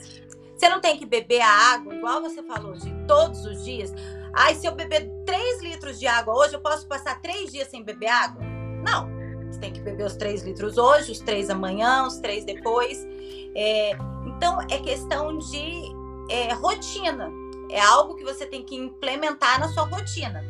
Você 0.57 0.67
não 0.67 0.81
tem 0.81 0.97
que 0.97 1.05
beber 1.05 1.43
a 1.43 1.75
água, 1.75 1.95
igual 1.95 2.23
você 2.23 2.43
falou, 2.43 2.73
de 2.73 2.91
todos 3.07 3.45
os 3.45 3.63
dias. 3.63 3.93
Ai, 4.35 4.55
se 4.55 4.67
eu 4.67 4.75
beber 4.75 5.11
3 5.27 5.63
litros 5.63 5.99
de 5.99 6.07
água 6.07 6.35
hoje, 6.35 6.55
eu 6.55 6.61
posso 6.61 6.87
passar 6.87 7.21
3 7.21 7.53
dias 7.53 7.69
sem 7.69 7.85
beber 7.85 8.09
água? 8.09 8.43
Não. 8.83 9.11
Você 9.53 9.61
tem 9.61 9.71
que 9.71 9.81
beber 9.81 10.07
os 10.07 10.17
3 10.17 10.43
litros 10.43 10.79
hoje, 10.79 11.13
os 11.13 11.19
3 11.21 11.51
amanhã, 11.51 12.07
os 12.07 12.17
3 12.17 12.47
depois. 12.47 13.07
É, 13.55 13.91
então, 14.25 14.59
é 14.71 14.79
questão 14.79 15.37
de 15.37 15.83
é, 16.31 16.55
rotina. 16.55 17.31
É 17.71 17.79
algo 17.79 18.15
que 18.15 18.25
você 18.25 18.47
tem 18.47 18.63
que 18.63 18.75
implementar 18.75 19.61
na 19.61 19.69
sua 19.69 19.85
rotina. 19.85 20.43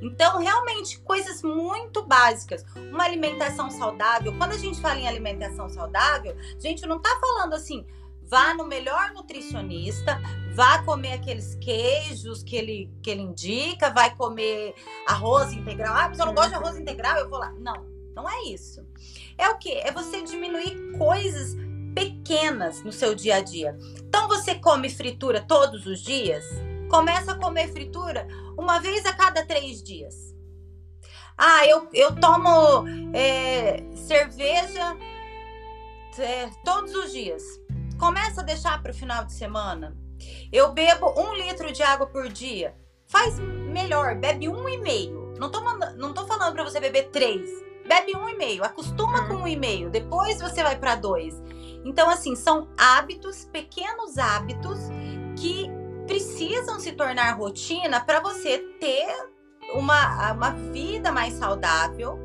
Então, 0.00 0.38
realmente, 0.38 0.98
coisas 1.00 1.42
muito 1.42 2.02
básicas. 2.06 2.64
Uma 2.90 3.04
alimentação 3.04 3.70
saudável. 3.70 4.36
Quando 4.36 4.52
a 4.52 4.58
gente 4.58 4.80
fala 4.80 4.98
em 4.98 5.08
alimentação 5.08 5.68
saudável, 5.68 6.36
a 6.56 6.60
gente 6.60 6.86
não 6.86 6.96
está 6.96 7.10
falando 7.20 7.54
assim, 7.54 7.86
vá 8.30 8.54
no 8.54 8.64
melhor 8.64 9.12
nutricionista, 9.12 10.20
vá 10.54 10.82
comer 10.84 11.14
aqueles 11.14 11.56
queijos 11.56 12.42
que 12.42 12.56
ele, 12.56 12.90
que 13.02 13.10
ele 13.10 13.22
indica, 13.22 13.90
vai 13.90 14.14
comer 14.14 14.74
arroz 15.06 15.52
integral. 15.52 15.94
Ah, 15.94 16.08
mas 16.08 16.18
eu 16.18 16.26
não 16.26 16.34
gosto 16.34 16.50
de 16.50 16.54
arroz 16.54 16.76
integral, 16.76 17.18
eu 17.18 17.28
vou 17.28 17.38
lá. 17.38 17.52
Não, 17.58 17.84
não 18.14 18.30
é 18.30 18.44
isso. 18.44 18.86
É 19.36 19.48
o 19.48 19.58
que? 19.58 19.72
É 19.72 19.90
você 19.90 20.22
diminuir 20.22 20.96
coisas 20.96 21.56
pequenas 21.94 22.84
no 22.84 22.92
seu 22.92 23.14
dia 23.14 23.36
a 23.36 23.40
dia. 23.40 23.76
Então, 23.98 24.28
você 24.28 24.54
come 24.54 24.88
fritura 24.88 25.40
todos 25.40 25.86
os 25.86 26.00
dias? 26.00 26.44
Começa 26.90 27.32
a 27.32 27.38
comer 27.38 27.68
fritura 27.68 28.26
uma 28.58 28.80
vez 28.80 29.06
a 29.06 29.12
cada 29.12 29.46
três 29.46 29.80
dias. 29.80 30.34
Ah, 31.38 31.64
eu, 31.64 31.88
eu 31.94 32.14
tomo 32.16 32.84
é, 33.14 33.82
cerveja 33.94 34.96
é, 36.18 36.50
todos 36.64 36.92
os 36.94 37.12
dias. 37.12 37.42
Começa 37.98 38.40
a 38.40 38.44
deixar 38.44 38.82
para 38.82 38.90
o 38.90 38.94
final 38.94 39.24
de 39.24 39.32
semana. 39.32 39.96
Eu 40.52 40.72
bebo 40.72 41.14
um 41.16 41.32
litro 41.34 41.72
de 41.72 41.82
água 41.82 42.08
por 42.08 42.28
dia. 42.28 42.74
Faz 43.06 43.38
melhor, 43.38 44.16
bebe 44.16 44.48
um 44.48 44.68
e 44.68 44.76
meio. 44.78 45.32
Não 45.38 45.48
tô, 45.48 45.60
não 45.96 46.12
tô 46.12 46.26
falando 46.26 46.54
para 46.54 46.64
você 46.64 46.80
beber 46.80 47.10
três. 47.10 47.48
Bebe 47.86 48.16
um 48.16 48.28
e 48.28 48.36
meio. 48.36 48.64
Acostuma 48.64 49.28
com 49.28 49.34
um 49.34 49.48
e 49.48 49.56
meio. 49.56 49.90
Depois 49.90 50.40
você 50.40 50.62
vai 50.62 50.76
para 50.76 50.96
dois. 50.96 51.40
Então, 51.84 52.10
assim, 52.10 52.34
são 52.34 52.68
hábitos, 52.76 53.44
pequenos 53.46 54.18
hábitos 54.18 54.80
que 55.38 55.79
precisam 56.10 56.80
se 56.80 56.90
tornar 56.90 57.36
rotina 57.36 58.00
para 58.00 58.18
você 58.18 58.58
ter 58.80 59.06
uma, 59.74 60.32
uma 60.32 60.50
vida 60.50 61.12
mais 61.12 61.34
saudável, 61.34 62.18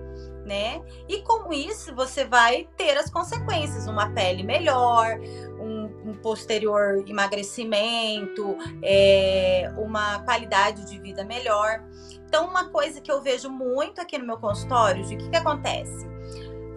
né? 0.44 0.82
E 1.08 1.22
com 1.22 1.54
isso 1.54 1.94
você 1.94 2.26
vai 2.26 2.68
ter 2.76 2.98
as 2.98 3.12
consequências, 3.12 3.86
uma 3.86 4.10
pele 4.10 4.42
melhor, 4.42 5.20
um, 5.60 6.10
um 6.10 6.14
posterior 6.16 7.08
emagrecimento, 7.08 8.58
é, 8.82 9.72
uma 9.78 10.18
qualidade 10.24 10.90
de 10.90 10.98
vida 11.00 11.24
melhor. 11.24 11.84
Então, 12.26 12.48
uma 12.48 12.70
coisa 12.70 13.00
que 13.00 13.12
eu 13.12 13.22
vejo 13.22 13.52
muito 13.52 14.02
aqui 14.02 14.18
no 14.18 14.26
meu 14.26 14.38
consultório, 14.38 15.06
de 15.06 15.16
que, 15.16 15.30
que 15.30 15.36
acontece? 15.36 16.10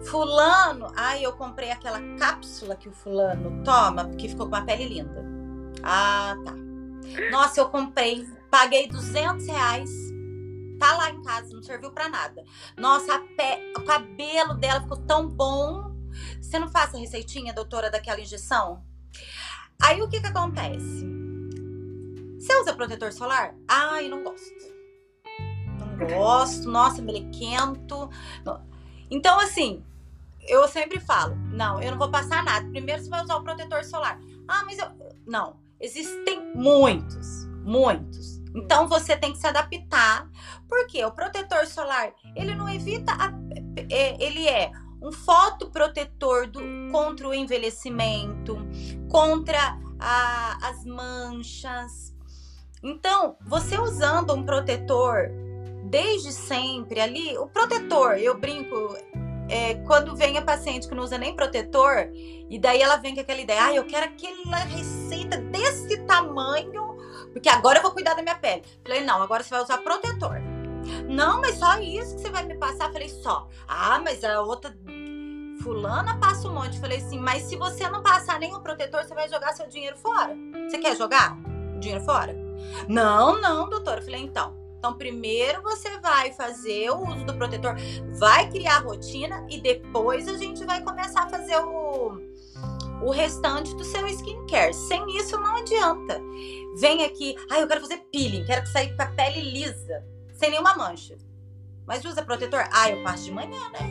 Fulano, 0.03 0.91
ai, 0.95 1.25
eu 1.25 1.33
comprei 1.33 1.71
aquela 1.71 1.99
cápsula 2.19 2.75
que 2.75 2.87
o 2.87 2.91
fulano 2.91 3.63
toma, 3.63 4.05
porque 4.05 4.29
ficou 4.29 4.47
com 4.47 4.55
a 4.55 4.61
pele 4.61 4.85
linda. 4.85 5.25
Ah, 5.81 6.35
tá. 6.45 6.68
Nossa, 7.31 7.59
eu 7.59 7.69
comprei, 7.69 8.27
paguei 8.49 8.87
200 8.87 9.47
reais. 9.47 9.89
Tá 10.79 10.95
lá 10.95 11.09
em 11.09 11.21
casa, 11.21 11.53
não 11.53 11.61
serviu 11.61 11.91
para 11.91 12.07
nada. 12.07 12.43
Nossa, 12.77 13.19
pé, 13.35 13.73
o 13.77 13.83
cabelo 13.83 14.53
dela 14.53 14.81
ficou 14.81 14.97
tão 14.97 15.27
bom. 15.27 15.93
Você 16.41 16.57
não 16.57 16.69
faz 16.69 16.95
a 16.95 16.97
receitinha, 16.97 17.53
doutora, 17.53 17.91
daquela 17.91 18.21
injeção? 18.21 18.83
Aí 19.81 20.01
o 20.01 20.09
que 20.09 20.19
que 20.21 20.27
acontece? 20.27 21.05
Você 22.39 22.55
usa 22.61 22.73
protetor 22.73 23.11
solar? 23.11 23.53
Ai, 23.67 24.07
não 24.07 24.23
gosto. 24.23 24.55
Não 25.77 26.07
gosto, 26.07 26.69
nossa, 26.69 27.01
melequento. 27.01 28.09
Então, 29.11 29.39
assim, 29.39 29.83
eu 30.47 30.67
sempre 30.67 30.99
falo: 30.99 31.35
não, 31.51 31.81
eu 31.81 31.91
não 31.91 31.97
vou 31.97 32.09
passar 32.09 32.43
nada. 32.43 32.67
Primeiro 32.69 33.03
você 33.03 33.09
vai 33.09 33.21
usar 33.21 33.35
o 33.35 33.43
protetor 33.43 33.83
solar. 33.83 34.19
Ah, 34.47 34.63
mas 34.65 34.79
eu. 34.79 34.87
Não. 35.27 35.59
Existem 35.79 36.53
muitos, 36.55 37.45
muitos. 37.63 38.39
Então 38.55 38.87
você 38.87 39.15
tem 39.15 39.31
que 39.31 39.37
se 39.37 39.47
adaptar, 39.47 40.27
porque 40.67 41.03
o 41.05 41.11
protetor 41.11 41.65
solar, 41.67 42.13
ele 42.35 42.55
não 42.55 42.67
evita 42.67 43.11
a 43.13 43.31
é, 43.89 44.21
ele 44.23 44.47
é 44.47 44.71
um 45.01 45.11
fotoprotetor 45.11 46.47
do, 46.47 46.59
contra 46.91 47.27
o 47.27 47.33
envelhecimento, 47.33 48.57
contra 49.09 49.77
a, 49.99 50.69
as 50.69 50.83
manchas. 50.85 52.13
Então, 52.83 53.37
você 53.45 53.77
usando 53.77 54.33
um 54.33 54.43
protetor 54.43 55.29
desde 55.85 56.31
sempre 56.31 56.99
ali, 56.99 57.37
o 57.37 57.47
protetor, 57.47 58.17
eu 58.17 58.37
brinco, 58.37 58.95
é, 59.49 59.75
quando 59.85 60.15
vem 60.15 60.37
a 60.37 60.41
paciente 60.41 60.87
que 60.87 60.95
não 60.95 61.03
usa 61.03 61.17
nem 61.17 61.35
protetor, 61.35 62.09
e 62.49 62.59
daí 62.59 62.81
ela 62.81 62.97
vem 62.97 63.15
com 63.15 63.21
aquela 63.21 63.41
ideia, 63.41 63.65
ah, 63.65 63.73
eu 63.73 63.85
quero 63.85 64.05
aquela 64.05 64.57
receita 64.57 65.37
desse 65.37 65.97
tamanho, 66.05 66.97
porque 67.33 67.49
agora 67.49 67.79
eu 67.79 67.83
vou 67.83 67.91
cuidar 67.91 68.13
da 68.13 68.21
minha 68.21 68.35
pele. 68.35 68.63
Falei, 68.83 69.03
não, 69.03 69.21
agora 69.21 69.43
você 69.43 69.49
vai 69.49 69.61
usar 69.61 69.77
protetor. 69.79 70.39
Não, 71.07 71.41
mas 71.41 71.57
só 71.57 71.79
isso 71.79 72.15
que 72.15 72.21
você 72.21 72.29
vai 72.29 72.45
me 72.45 72.55
passar? 72.55 72.91
Falei, 72.91 73.09
só. 73.09 73.47
Ah, 73.67 73.99
mas 73.99 74.23
a 74.23 74.41
outra 74.41 74.75
fulana 75.61 76.17
passa 76.19 76.47
um 76.47 76.53
monte. 76.53 76.79
Falei 76.79 76.97
assim, 76.97 77.19
mas 77.19 77.43
se 77.43 77.55
você 77.55 77.87
não 77.89 78.01
passar 78.01 78.39
nenhum 78.39 78.59
protetor, 78.61 79.03
você 79.03 79.13
vai 79.13 79.29
jogar 79.29 79.53
seu 79.53 79.67
dinheiro 79.67 79.97
fora. 79.97 80.35
Você 80.67 80.77
quer 80.77 80.95
jogar 80.95 81.37
dinheiro 81.79 82.03
fora? 82.03 82.35
Não, 82.87 83.39
não, 83.39 83.69
doutora. 83.69 84.01
Falei, 84.01 84.21
então. 84.21 84.58
Então, 84.79 84.93
primeiro 84.93 85.61
você 85.61 85.99
vai 85.99 86.31
fazer 86.31 86.89
o 86.89 87.05
uso 87.05 87.25
do 87.25 87.35
protetor, 87.35 87.75
vai 88.17 88.49
criar 88.49 88.77
a 88.77 88.79
rotina 88.79 89.45
e 89.49 89.59
depois 89.59 90.27
a 90.29 90.37
gente 90.37 90.63
vai 90.63 90.81
começar 90.81 91.23
a 91.23 91.29
fazer 91.29 91.57
o, 91.57 92.17
o 93.03 93.11
restante 93.11 93.75
do 93.75 93.83
seu 93.83 94.07
skincare. 94.07 94.73
Sem 94.73 95.05
isso, 95.17 95.37
não 95.37 95.57
adianta. 95.57 96.21
Vem 96.79 97.03
aqui, 97.03 97.35
ah, 97.51 97.59
eu 97.59 97.67
quero 97.67 97.81
fazer 97.81 97.97
peeling, 98.09 98.45
quero 98.45 98.61
que 98.63 98.69
saia 98.69 98.95
com 98.95 99.01
a 99.01 99.07
pele 99.07 99.41
lisa, 99.41 100.01
sem 100.33 100.49
nenhuma 100.49 100.73
mancha. 100.75 101.17
Mas 101.85 102.05
usa 102.05 102.23
protetor? 102.23 102.65
Ah, 102.71 102.89
eu 102.89 103.03
passo 103.03 103.25
de 103.25 103.31
manhã, 103.31 103.69
né? 103.71 103.81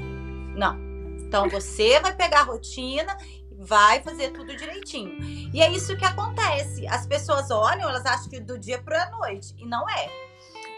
Não. 0.57 0.89
Então 1.19 1.51
você 1.51 2.01
vai 2.01 2.17
pegar 2.17 2.41
a 2.41 2.45
rotina 2.45 3.15
vai 3.59 4.01
fazer 4.03 4.31
tudo 4.31 4.57
direitinho. 4.57 5.19
E 5.53 5.61
é 5.61 5.71
isso 5.71 5.97
que 5.97 6.05
acontece. 6.05 6.87
As 6.87 7.07
pessoas 7.07 7.51
olham, 7.51 7.89
elas 7.89 8.07
acham 8.07 8.31
que 8.31 8.41
do 8.41 8.57
dia 8.57 8.81
para 8.81 9.03
a 9.03 9.11
noite, 9.11 9.53
e 9.59 9.67
não 9.67 9.89
é. 9.91 10.28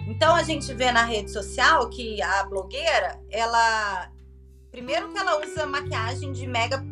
Então 0.06 0.34
a 0.34 0.42
gente 0.42 0.72
vê 0.74 0.90
na 0.90 1.04
rede 1.04 1.30
social 1.30 1.88
que 1.88 2.20
a 2.22 2.44
blogueira, 2.44 3.20
ela 3.30 4.10
primeiro 4.70 5.10
que 5.12 5.18
ela 5.18 5.40
usa 5.44 5.66
maquiagem 5.66 6.32
de 6.32 6.46
mega 6.46 6.82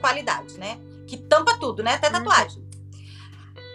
qualidade, 0.00 0.58
né? 0.58 0.78
Que 1.06 1.16
tampa 1.16 1.58
tudo, 1.58 1.82
né? 1.82 1.94
Até 1.94 2.08
uhum. 2.08 2.12
tatuagem. 2.14 2.68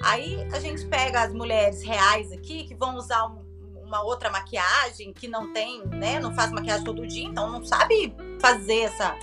Aí 0.01 0.47
a 0.51 0.59
gente 0.59 0.85
pega 0.85 1.23
as 1.23 1.33
mulheres 1.33 1.81
reais 1.81 2.31
aqui 2.31 2.65
que 2.65 2.75
vão 2.75 2.95
usar 2.95 3.25
um, 3.27 3.43
uma 3.83 4.03
outra 4.03 4.29
maquiagem 4.29 5.13
que 5.13 5.27
não 5.27 5.51
tem, 5.53 5.85
né? 5.87 6.19
Não 6.19 6.33
faz 6.33 6.51
maquiagem 6.51 6.83
todo 6.83 7.07
dia, 7.07 7.25
então 7.25 7.49
não 7.49 7.65
sabe 7.65 8.13
fazer 8.39 8.81
essa 8.81 9.15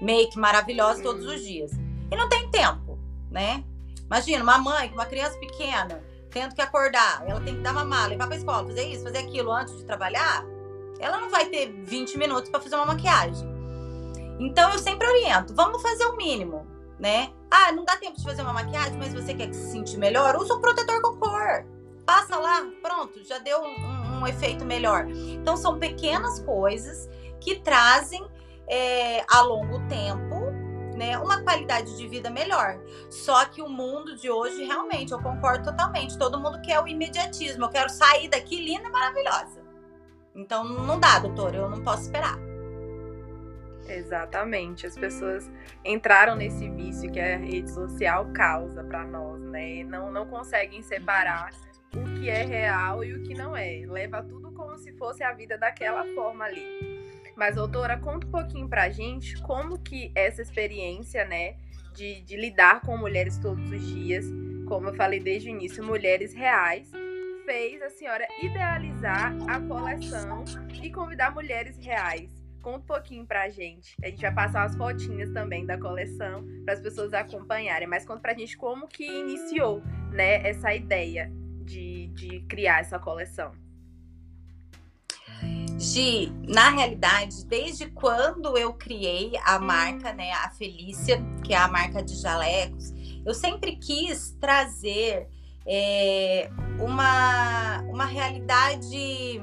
make 0.00 0.38
maravilhosa 0.38 1.02
todos 1.02 1.26
os 1.26 1.42
dias. 1.42 1.72
E 2.10 2.16
não 2.16 2.28
tem 2.28 2.50
tempo, 2.50 2.98
né? 3.30 3.64
Imagina 4.04 4.42
uma 4.42 4.58
mãe 4.58 4.88
com 4.88 4.94
uma 4.94 5.06
criança 5.06 5.38
pequena 5.38 6.02
tendo 6.32 6.54
que 6.54 6.62
acordar, 6.62 7.22
ela 7.26 7.40
tem 7.40 7.56
que 7.56 7.60
dar 7.60 7.72
uma 7.72 7.84
mala, 7.84 8.08
levar 8.08 8.26
pra 8.26 8.36
escola, 8.36 8.66
fazer 8.66 8.84
isso, 8.84 9.04
fazer 9.04 9.18
aquilo 9.18 9.52
antes 9.52 9.76
de 9.76 9.84
trabalhar, 9.84 10.44
ela 10.98 11.18
não 11.18 11.28
vai 11.28 11.46
ter 11.46 11.70
20 11.84 12.16
minutos 12.16 12.50
para 12.50 12.60
fazer 12.60 12.76
uma 12.76 12.86
maquiagem. 12.86 13.46
Então 14.38 14.72
eu 14.72 14.78
sempre 14.78 15.06
oriento, 15.06 15.54
vamos 15.54 15.82
fazer 15.82 16.04
o 16.06 16.16
mínimo, 16.16 16.66
né? 16.98 17.32
Ah, 17.50 17.70
não 17.72 17.84
dá 17.84 17.96
tempo 17.96 18.16
de 18.16 18.24
fazer 18.24 18.42
uma 18.42 18.52
maquiagem, 18.52 18.96
mas 18.98 19.12
você 19.12 19.34
quer 19.34 19.52
se 19.52 19.70
sentir 19.70 19.98
melhor? 19.98 20.36
Usa 20.36 20.54
um 20.54 20.60
protetor 20.60 21.02
com 21.02 21.16
cor. 21.16 21.66
Passa 22.06 22.36
lá, 22.36 22.66
pronto, 22.82 23.22
já 23.24 23.38
deu 23.38 23.60
um, 23.60 24.20
um, 24.20 24.26
efeito 24.26 24.64
melhor. 24.64 25.06
Então 25.08 25.56
são 25.56 25.78
pequenas 25.78 26.40
coisas 26.40 27.08
que 27.40 27.60
trazem 27.60 28.26
é, 28.66 29.24
a 29.30 29.42
longo 29.42 29.86
tempo 29.88 30.31
né, 31.02 31.18
uma 31.18 31.42
qualidade 31.42 31.96
de 31.96 32.06
vida 32.06 32.30
melhor. 32.30 32.78
Só 33.10 33.44
que 33.46 33.60
o 33.60 33.68
mundo 33.68 34.16
de 34.16 34.30
hoje, 34.30 34.64
realmente, 34.64 35.10
eu 35.10 35.20
concordo 35.20 35.64
totalmente. 35.64 36.16
Todo 36.16 36.38
mundo 36.38 36.62
quer 36.62 36.80
o 36.80 36.86
imediatismo. 36.86 37.64
Eu 37.64 37.68
quero 37.68 37.90
sair 37.90 38.28
daqui 38.28 38.64
linda 38.64 38.88
e 38.88 38.92
maravilhosa. 38.92 39.60
Então 40.34 40.64
não 40.64 41.00
dá, 41.00 41.18
doutor, 41.18 41.54
eu 41.54 41.68
não 41.68 41.82
posso 41.82 42.02
esperar. 42.04 42.38
Exatamente. 43.88 44.86
As 44.86 44.96
pessoas 44.96 45.50
entraram 45.84 46.36
nesse 46.36 46.70
vício 46.70 47.10
que 47.10 47.18
a 47.18 47.36
rede 47.36 47.70
social 47.70 48.30
causa 48.32 48.84
para 48.84 49.04
nós, 49.04 49.42
né? 49.42 49.82
Não, 49.82 50.10
não 50.12 50.26
conseguem 50.26 50.82
separar 50.82 51.50
o 51.94 52.20
que 52.20 52.30
é 52.30 52.44
real 52.44 53.04
e 53.04 53.12
o 53.12 53.22
que 53.24 53.34
não 53.34 53.56
é. 53.56 53.84
Leva 53.86 54.22
tudo 54.22 54.52
como 54.52 54.78
se 54.78 54.92
fosse 54.92 55.24
a 55.24 55.32
vida 55.32 55.58
daquela 55.58 56.04
forma 56.14 56.44
ali. 56.44 57.01
Mas, 57.36 57.54
doutora, 57.54 57.98
conta 57.98 58.26
um 58.26 58.30
pouquinho 58.30 58.68
pra 58.68 58.90
gente 58.90 59.40
como 59.42 59.78
que 59.78 60.12
essa 60.14 60.42
experiência, 60.42 61.24
né, 61.24 61.56
de, 61.94 62.20
de 62.22 62.36
lidar 62.36 62.80
com 62.80 62.96
mulheres 62.96 63.38
todos 63.38 63.70
os 63.70 63.86
dias, 63.86 64.24
como 64.66 64.88
eu 64.88 64.94
falei 64.94 65.20
desde 65.20 65.48
o 65.48 65.50
início, 65.50 65.84
mulheres 65.84 66.34
reais, 66.34 66.90
fez 67.44 67.82
a 67.82 67.90
senhora 67.90 68.26
idealizar 68.42 69.34
a 69.48 69.60
coleção 69.60 70.44
e 70.82 70.90
convidar 70.90 71.34
mulheres 71.34 71.76
reais. 71.78 72.30
Conta 72.62 72.78
um 72.78 72.82
pouquinho 72.82 73.26
pra 73.26 73.48
gente. 73.50 73.96
A 74.02 74.08
gente 74.08 74.22
vai 74.22 74.32
passar 74.32 74.62
as 74.62 74.76
fotinhas 74.76 75.30
também 75.30 75.66
da 75.66 75.76
coleção 75.76 76.46
para 76.64 76.74
as 76.74 76.80
pessoas 76.80 77.12
acompanharem. 77.12 77.88
Mas 77.88 78.06
conta 78.06 78.20
pra 78.20 78.34
gente 78.34 78.56
como 78.56 78.86
que 78.86 79.04
iniciou, 79.04 79.82
né, 80.12 80.46
essa 80.48 80.72
ideia 80.72 81.30
de, 81.64 82.06
de 82.08 82.40
criar 82.42 82.80
essa 82.80 82.98
coleção. 83.00 83.52
Gi, 85.82 86.32
na 86.46 86.70
realidade, 86.70 87.44
desde 87.44 87.86
quando 87.86 88.56
eu 88.56 88.72
criei 88.72 89.32
a 89.44 89.58
marca, 89.58 90.12
né, 90.12 90.30
a 90.30 90.48
Felícia, 90.50 91.20
que 91.42 91.52
é 91.52 91.56
a 91.56 91.66
marca 91.66 92.00
de 92.00 92.14
jalecos, 92.14 92.94
eu 93.26 93.34
sempre 93.34 93.74
quis 93.74 94.30
trazer 94.40 95.26
é, 95.66 96.48
uma, 96.78 97.80
uma 97.88 98.04
realidade 98.04 99.42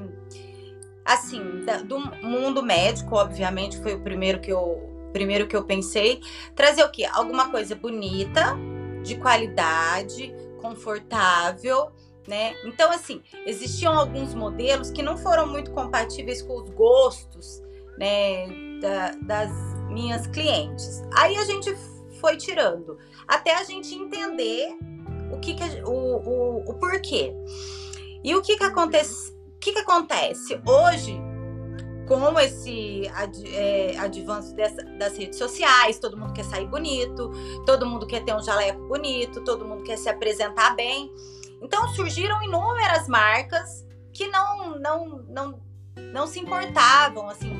assim 1.04 1.62
da, 1.66 1.82
do 1.82 1.98
mundo 1.98 2.62
médico, 2.62 3.16
obviamente, 3.16 3.76
foi 3.76 3.92
o 3.92 4.00
primeiro 4.00 4.40
que 4.40 4.50
eu 4.50 4.88
primeiro 5.12 5.46
que 5.46 5.56
eu 5.56 5.64
pensei, 5.64 6.22
trazer 6.56 6.84
o 6.84 6.90
quê? 6.90 7.04
Alguma 7.04 7.50
coisa 7.50 7.74
bonita, 7.74 8.56
de 9.02 9.16
qualidade, 9.16 10.32
confortável 10.62 11.90
né? 12.30 12.54
Então, 12.64 12.90
assim, 12.92 13.20
existiam 13.44 13.92
alguns 13.92 14.32
modelos 14.34 14.90
que 14.90 15.02
não 15.02 15.18
foram 15.18 15.48
muito 15.48 15.72
compatíveis 15.72 16.40
com 16.40 16.62
os 16.62 16.70
gostos, 16.70 17.60
né, 17.98 18.46
da, 18.80 19.10
das 19.22 19.50
minhas 19.90 20.28
clientes. 20.28 21.02
Aí 21.16 21.36
a 21.36 21.44
gente 21.44 21.74
foi 22.20 22.36
tirando, 22.36 22.96
até 23.26 23.56
a 23.56 23.64
gente 23.64 23.94
entender 23.94 24.68
o 25.32 25.40
que, 25.40 25.54
que 25.54 25.64
o, 25.82 25.90
o, 25.90 26.70
o 26.70 26.74
porquê. 26.74 27.34
E 28.22 28.34
o 28.34 28.40
que 28.40 28.56
que 28.56 28.64
acontece? 28.64 29.32
O 29.32 29.58
que, 29.58 29.72
que 29.72 29.78
acontece 29.80 30.60
hoje 30.64 31.20
com 32.06 32.38
esse 32.40 33.02
é, 33.54 33.96
advanço 33.98 34.54
dessa, 34.54 34.82
das 34.98 35.16
redes 35.16 35.38
sociais, 35.38 35.98
todo 35.98 36.16
mundo 36.16 36.32
quer 36.32 36.44
sair 36.44 36.66
bonito, 36.66 37.30
todo 37.66 37.86
mundo 37.86 38.06
quer 38.06 38.24
ter 38.24 38.34
um 38.34 38.42
jaleco 38.42 38.86
bonito, 38.88 39.42
todo 39.42 39.64
mundo 39.64 39.82
quer 39.84 39.96
se 39.96 40.08
apresentar 40.08 40.74
bem. 40.74 41.12
Então 41.60 41.88
surgiram 41.88 42.42
inúmeras 42.42 43.06
marcas 43.08 43.84
que 44.12 44.26
não 44.28 44.78
não 44.78 45.08
não, 45.28 45.62
não 46.12 46.26
se 46.26 46.40
importavam 46.40 47.28
assim, 47.28 47.56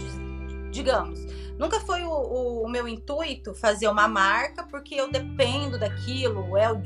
digamos. 0.70 1.20
Nunca 1.58 1.78
foi 1.80 2.02
o, 2.02 2.10
o, 2.10 2.64
o 2.64 2.68
meu 2.70 2.88
intuito 2.88 3.54
fazer 3.54 3.86
uma 3.88 4.08
marca 4.08 4.64
porque 4.64 4.94
eu 4.94 5.10
dependo 5.10 5.78
daquilo, 5.78 6.56
é 6.56 6.72
o, 6.72 6.78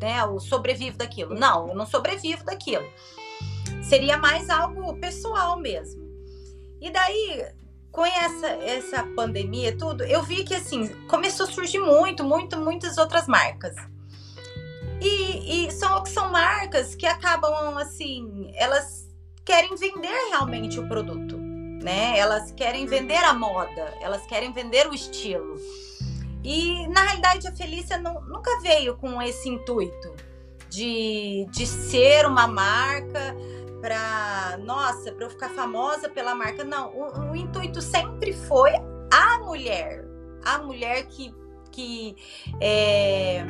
né, 0.00 0.20
eu 0.20 0.38
sobrevivo 0.38 0.96
daquilo. 0.96 1.34
Não, 1.34 1.68
eu 1.68 1.74
não 1.74 1.84
sobrevivo 1.84 2.44
daquilo. 2.44 2.88
Seria 3.82 4.16
mais 4.16 4.48
algo 4.48 4.96
pessoal 5.00 5.58
mesmo. 5.58 6.00
E 6.80 6.90
daí, 6.90 7.44
com 7.90 8.06
essa, 8.06 8.46
essa 8.46 9.02
pandemia 9.14 9.76
tudo, 9.76 10.04
eu 10.04 10.22
vi 10.22 10.44
que 10.44 10.54
assim, 10.54 10.88
começou 11.06 11.46
a 11.46 11.50
surgir 11.50 11.80
muito, 11.80 12.24
muito, 12.24 12.56
muitas 12.56 12.98
outras 12.98 13.26
marcas. 13.26 13.74
E, 15.00 15.66
e 15.66 15.70
são, 15.72 16.04
são 16.06 16.30
marcas 16.30 16.94
que 16.94 17.06
acabam 17.06 17.78
assim, 17.78 18.52
elas 18.54 19.08
querem 19.44 19.74
vender 19.76 20.28
realmente 20.28 20.78
o 20.78 20.86
produto, 20.86 21.36
né? 21.82 22.18
Elas 22.18 22.52
querem 22.52 22.86
vender 22.86 23.16
a 23.24 23.32
moda, 23.32 23.94
elas 24.00 24.26
querem 24.26 24.52
vender 24.52 24.86
o 24.86 24.94
estilo. 24.94 25.56
E 26.44 26.86
na 26.88 27.02
realidade 27.02 27.48
a 27.48 27.52
Felícia 27.52 27.98
não, 27.98 28.20
nunca 28.22 28.60
veio 28.60 28.96
com 28.96 29.20
esse 29.20 29.48
intuito 29.48 30.14
de, 30.68 31.46
de 31.50 31.66
ser 31.66 32.26
uma 32.26 32.46
marca 32.46 33.34
para, 33.80 34.58
nossa, 34.62 35.12
para 35.12 35.24
eu 35.24 35.30
ficar 35.30 35.50
famosa 35.50 36.08
pela 36.08 36.34
marca. 36.34 36.62
Não, 36.64 36.90
o, 36.94 37.32
o 37.32 37.36
intuito 37.36 37.80
sempre 37.80 38.32
foi 38.32 38.72
a 39.12 39.38
mulher, 39.40 40.04
a 40.44 40.58
mulher 40.58 41.06
que 41.06 41.34
que, 41.70 42.16
é, 42.60 43.44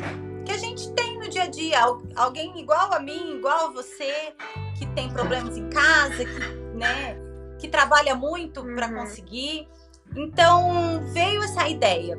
que 0.44 0.52
a 0.52 0.58
gente 0.58 0.90
tem 0.92 1.18
no 1.18 1.28
dia 1.28 1.44
a 1.44 1.46
dia. 1.46 1.78
Alguém 2.16 2.58
igual 2.58 2.92
a 2.92 3.00
mim, 3.00 3.36
igual 3.36 3.66
a 3.66 3.72
você, 3.72 4.34
que 4.78 4.86
tem 4.94 5.10
problemas 5.10 5.56
em 5.56 5.68
casa, 5.68 6.24
que, 6.24 6.38
né, 6.76 7.16
que 7.58 7.68
trabalha 7.68 8.14
muito 8.14 8.60
uhum. 8.60 8.74
para 8.74 8.92
conseguir. 8.92 9.68
Então 10.16 11.00
veio 11.12 11.42
essa 11.42 11.68
ideia. 11.68 12.16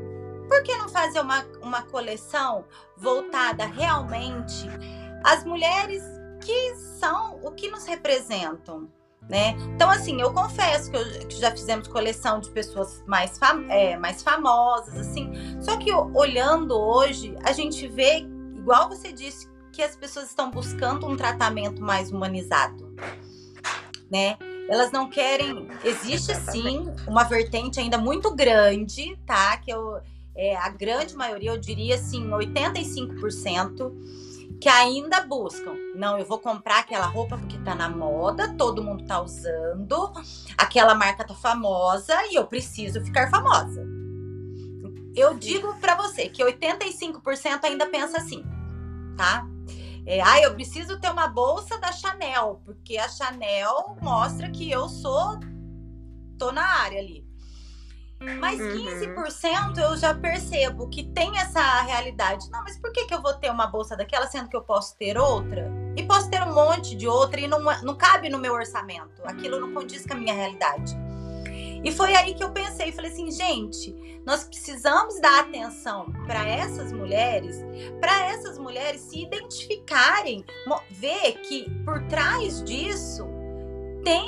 Por 0.48 0.64
que 0.64 0.76
não 0.76 0.90
fazer 0.90 1.20
uma, 1.20 1.46
uma 1.62 1.84
coleção 1.84 2.66
voltada 2.98 3.66
realmente 3.66 4.68
às 5.24 5.46
mulheres 5.46 6.04
que 6.42 6.76
são 7.00 7.40
o 7.42 7.52
que 7.52 7.70
nos 7.70 7.86
representam? 7.86 8.90
Né? 9.30 9.56
Então, 9.76 9.90
assim, 9.90 10.20
eu 10.20 10.34
confesso 10.34 10.92
que, 10.92 10.98
eu, 10.98 11.28
que 11.28 11.40
já 11.40 11.52
fizemos 11.52 11.88
coleção 11.88 12.40
de 12.40 12.50
pessoas 12.50 13.02
mais, 13.08 13.38
fam 13.38 13.66
é, 13.70 13.96
mais 13.98 14.22
famosas, 14.22 14.94
assim. 14.98 15.32
Só 15.62 15.78
que 15.78 15.92
olhando 15.94 16.78
hoje, 16.78 17.38
a 17.44 17.54
gente 17.54 17.88
vê, 17.88 18.28
igual 18.56 18.90
você 18.90 19.14
disse, 19.14 19.50
que 19.72 19.82
as 19.82 19.96
pessoas 19.96 20.28
estão 20.28 20.52
buscando 20.52 21.08
um 21.08 21.16
tratamento 21.16 21.82
mais 21.82 22.12
humanizado, 22.12 22.94
né? 24.12 24.38
Elas 24.68 24.92
não 24.92 25.10
querem. 25.10 25.68
Existe 25.84 26.36
sim 26.36 26.94
uma 27.08 27.24
vertente 27.24 27.80
ainda 27.80 27.98
muito 27.98 28.34
grande, 28.36 29.18
tá? 29.26 29.58
Que 29.58 29.72
eu, 29.72 30.00
é, 30.36 30.56
a 30.56 30.70
grande 30.70 31.16
maioria, 31.16 31.52
eu 31.52 31.58
diria 31.58 31.96
assim, 31.96 32.30
85%, 32.30 33.92
que 34.62 34.70
ainda 34.70 35.22
buscam. 35.22 35.74
Não, 35.96 36.20
eu 36.20 36.26
vou 36.26 36.38
comprar 36.38 36.80
aquela 36.80 37.08
roupa 37.08 37.36
porque 37.36 37.58
tá 37.58 37.74
na 37.74 37.90
moda, 37.90 38.54
todo 38.56 38.84
mundo 38.84 39.04
tá 39.08 39.20
usando, 39.20 40.14
aquela 40.56 40.94
marca 40.94 41.26
tá 41.26 41.34
famosa 41.34 42.16
e 42.28 42.36
eu 42.36 42.46
preciso 42.46 43.04
ficar 43.04 43.32
famosa. 43.32 43.84
Eu 45.16 45.34
digo 45.34 45.76
para 45.82 45.96
você 45.96 46.30
que 46.30 46.44
85% 46.44 47.64
ainda 47.64 47.88
pensa 47.88 48.18
assim, 48.18 48.46
tá? 49.18 49.48
É, 50.06 50.22
ah, 50.22 50.40
eu 50.42 50.54
preciso 50.54 51.00
ter 51.00 51.10
uma 51.10 51.28
bolsa 51.28 51.80
da 51.80 51.92
Chanel, 51.92 52.62
porque 52.64 52.98
a 52.98 53.10
Chanel 53.10 53.98
mostra 54.00 54.50
que 54.52 54.70
eu 54.70 54.88
sou. 54.88 55.40
tô 56.38 56.52
na 56.52 56.66
área 56.66 57.00
ali. 57.00 57.21
Mas 58.40 58.60
15% 58.60 59.78
uhum. 59.78 59.84
eu 59.84 59.98
já 59.98 60.14
percebo 60.14 60.88
que 60.90 61.04
tem 61.04 61.36
essa 61.40 61.82
realidade. 61.82 62.50
Não, 62.52 62.62
mas 62.64 62.78
por 62.78 62.92
que, 62.92 63.06
que 63.06 63.14
eu 63.14 63.22
vou 63.22 63.34
ter 63.34 63.50
uma 63.50 63.66
bolsa 63.68 63.96
daquela, 63.96 64.28
sendo 64.28 64.48
que 64.48 64.56
eu 64.56 64.62
posso 64.62 64.96
ter 64.96 65.18
outra? 65.18 65.72
E 65.96 66.04
posso 66.04 66.30
ter 66.30 66.42
um 66.44 66.54
monte 66.54 66.96
de 66.96 67.08
outra 67.08 67.40
e 67.40 67.48
não, 67.48 67.60
não 67.82 67.96
cabe 67.96 68.30
no 68.30 68.38
meu 68.38 68.54
orçamento. 68.54 69.22
Aquilo 69.26 69.60
não 69.60 69.74
condiz 69.74 70.06
com 70.06 70.14
a 70.14 70.18
minha 70.18 70.34
realidade. 70.34 70.96
E 71.84 71.92
foi 71.92 72.14
aí 72.16 72.36
que 72.36 72.44
eu 72.44 72.52
pensei, 72.52 72.92
falei 72.92 73.12
assim, 73.12 73.32
gente, 73.32 74.22
nós 74.24 74.44
precisamos 74.44 75.20
dar 75.20 75.42
atenção 75.42 76.12
para 76.28 76.48
essas 76.48 76.92
mulheres, 76.92 77.58
para 78.00 78.28
essas 78.28 78.60
mulheres 78.60 79.02
se 79.02 79.24
identificarem, 79.24 80.46
ver 80.92 81.40
que 81.42 81.68
por 81.84 82.04
trás 82.04 82.64
disso 82.64 83.28
tem 84.04 84.28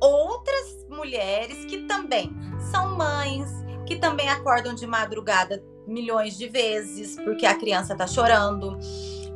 outras 0.00 0.84
mulheres 0.90 1.64
que 1.66 1.86
também 1.86 2.34
são 2.70 2.96
mães, 2.96 3.50
que 3.86 3.96
também 3.96 4.28
acordam 4.28 4.74
de 4.74 4.86
madrugada 4.86 5.62
milhões 5.86 6.38
de 6.38 6.48
vezes 6.48 7.16
porque 7.24 7.44
a 7.44 7.54
criança 7.54 7.92
está 7.92 8.06
chorando, 8.06 8.78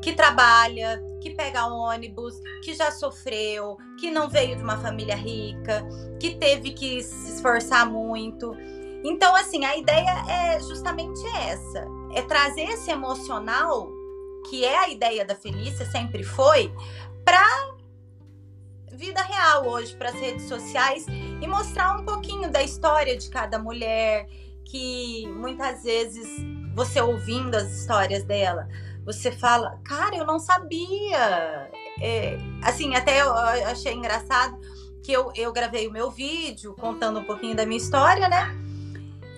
que 0.00 0.12
trabalha, 0.12 1.02
que 1.20 1.30
pega 1.30 1.66
ônibus, 1.66 2.40
que 2.62 2.74
já 2.74 2.90
sofreu, 2.90 3.76
que 3.98 4.10
não 4.10 4.28
veio 4.28 4.56
de 4.56 4.62
uma 4.62 4.78
família 4.78 5.16
rica, 5.16 5.84
que 6.20 6.36
teve 6.36 6.70
que 6.70 7.02
se 7.02 7.34
esforçar 7.34 7.90
muito. 7.90 8.56
Então, 9.04 9.34
assim, 9.34 9.64
a 9.64 9.76
ideia 9.76 10.24
é 10.28 10.60
justamente 10.60 11.26
essa: 11.26 11.86
é 12.12 12.22
trazer 12.22 12.62
esse 12.62 12.90
emocional, 12.90 13.90
que 14.48 14.64
é 14.64 14.78
a 14.78 14.88
ideia 14.88 15.24
da 15.24 15.34
Felícia, 15.34 15.84
sempre 15.86 16.22
foi, 16.22 16.72
para 17.24 17.75
vida 18.96 19.22
real 19.22 19.66
hoje, 19.66 19.94
para 19.96 20.08
as 20.08 20.14
redes 20.14 20.48
sociais 20.48 21.06
e 21.08 21.46
mostrar 21.46 21.98
um 21.98 22.04
pouquinho 22.04 22.50
da 22.50 22.62
história 22.62 23.16
de 23.16 23.28
cada 23.30 23.58
mulher, 23.58 24.26
que 24.64 25.26
muitas 25.28 25.82
vezes 25.82 26.26
você 26.74 27.00
ouvindo 27.00 27.54
as 27.54 27.70
histórias 27.70 28.24
dela, 28.24 28.68
você 29.04 29.30
fala, 29.30 29.78
cara, 29.84 30.16
eu 30.16 30.26
não 30.26 30.38
sabia. 30.38 31.70
É, 32.00 32.36
assim, 32.62 32.94
até 32.94 33.22
eu 33.22 33.32
achei 33.32 33.92
engraçado 33.92 34.58
que 35.02 35.12
eu, 35.12 35.30
eu 35.36 35.52
gravei 35.52 35.86
o 35.86 35.92
meu 35.92 36.10
vídeo 36.10 36.74
contando 36.74 37.20
um 37.20 37.24
pouquinho 37.24 37.54
da 37.54 37.64
minha 37.64 37.78
história, 37.78 38.28
né? 38.28 38.50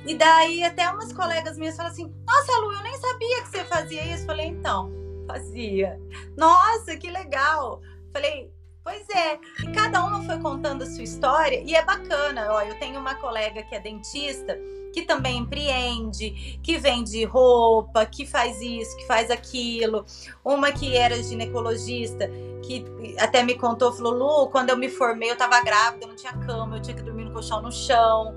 E 0.07 0.14
daí 0.14 0.64
até 0.64 0.90
umas 0.90 1.12
colegas 1.12 1.59
minhas 1.59 1.77
falam 1.77 1.92
assim: 1.92 2.11
Nossa, 2.27 2.59
Lu, 2.61 2.73
eu 2.73 2.83
nem 2.83 2.97
sabia 2.97 3.42
que 3.42 3.49
você 3.51 3.64
fazia 3.64 4.14
isso. 4.14 4.25
Falei, 4.25 4.47
então, 4.47 4.90
fazia. 5.27 6.01
Nossa, 6.35 6.97
que 6.97 7.11
legal. 7.11 7.83
Falei, 8.11 8.51
pois 8.88 9.07
é. 9.11 9.38
Cada 9.74 10.03
uma 10.03 10.22
foi 10.22 10.38
contando 10.38 10.83
a 10.83 10.87
sua 10.87 11.05
história 11.05 11.62
e 11.64 11.74
é 11.74 11.85
bacana. 11.85 12.48
Ó, 12.51 12.62
eu 12.62 12.79
tenho 12.79 12.98
uma 12.98 13.14
colega 13.16 13.62
que 13.62 13.74
é 13.74 13.81
dentista 13.81 14.59
que 14.94 15.03
também 15.03 15.38
empreende, 15.38 16.59
que 16.62 16.79
vende 16.79 17.22
roupa, 17.24 18.07
que 18.07 18.24
faz 18.24 18.59
isso, 18.62 18.96
que 18.96 19.07
faz 19.07 19.31
aquilo. 19.31 20.07
Uma 20.42 20.72
que 20.72 20.96
era 20.96 21.22
ginecologista, 21.22 22.27
que 22.62 22.85
até 23.18 23.42
me 23.42 23.55
contou, 23.55 23.92
falou: 23.92 24.14
Lu, 24.14 24.51
quando 24.51 24.70
eu 24.70 24.77
me 24.79 24.88
formei, 24.88 25.29
eu 25.29 25.35
estava 25.35 25.61
grávida, 25.61 26.05
eu 26.05 26.09
não 26.09 26.16
tinha 26.16 26.33
cama, 26.33 26.79
eu 26.79 26.83
tinha 26.83 26.96
que 26.96 27.03
dormir 27.03 27.27
no 27.27 27.33
colchão 27.33 27.61
no 27.61 27.70
chão. 27.70 28.35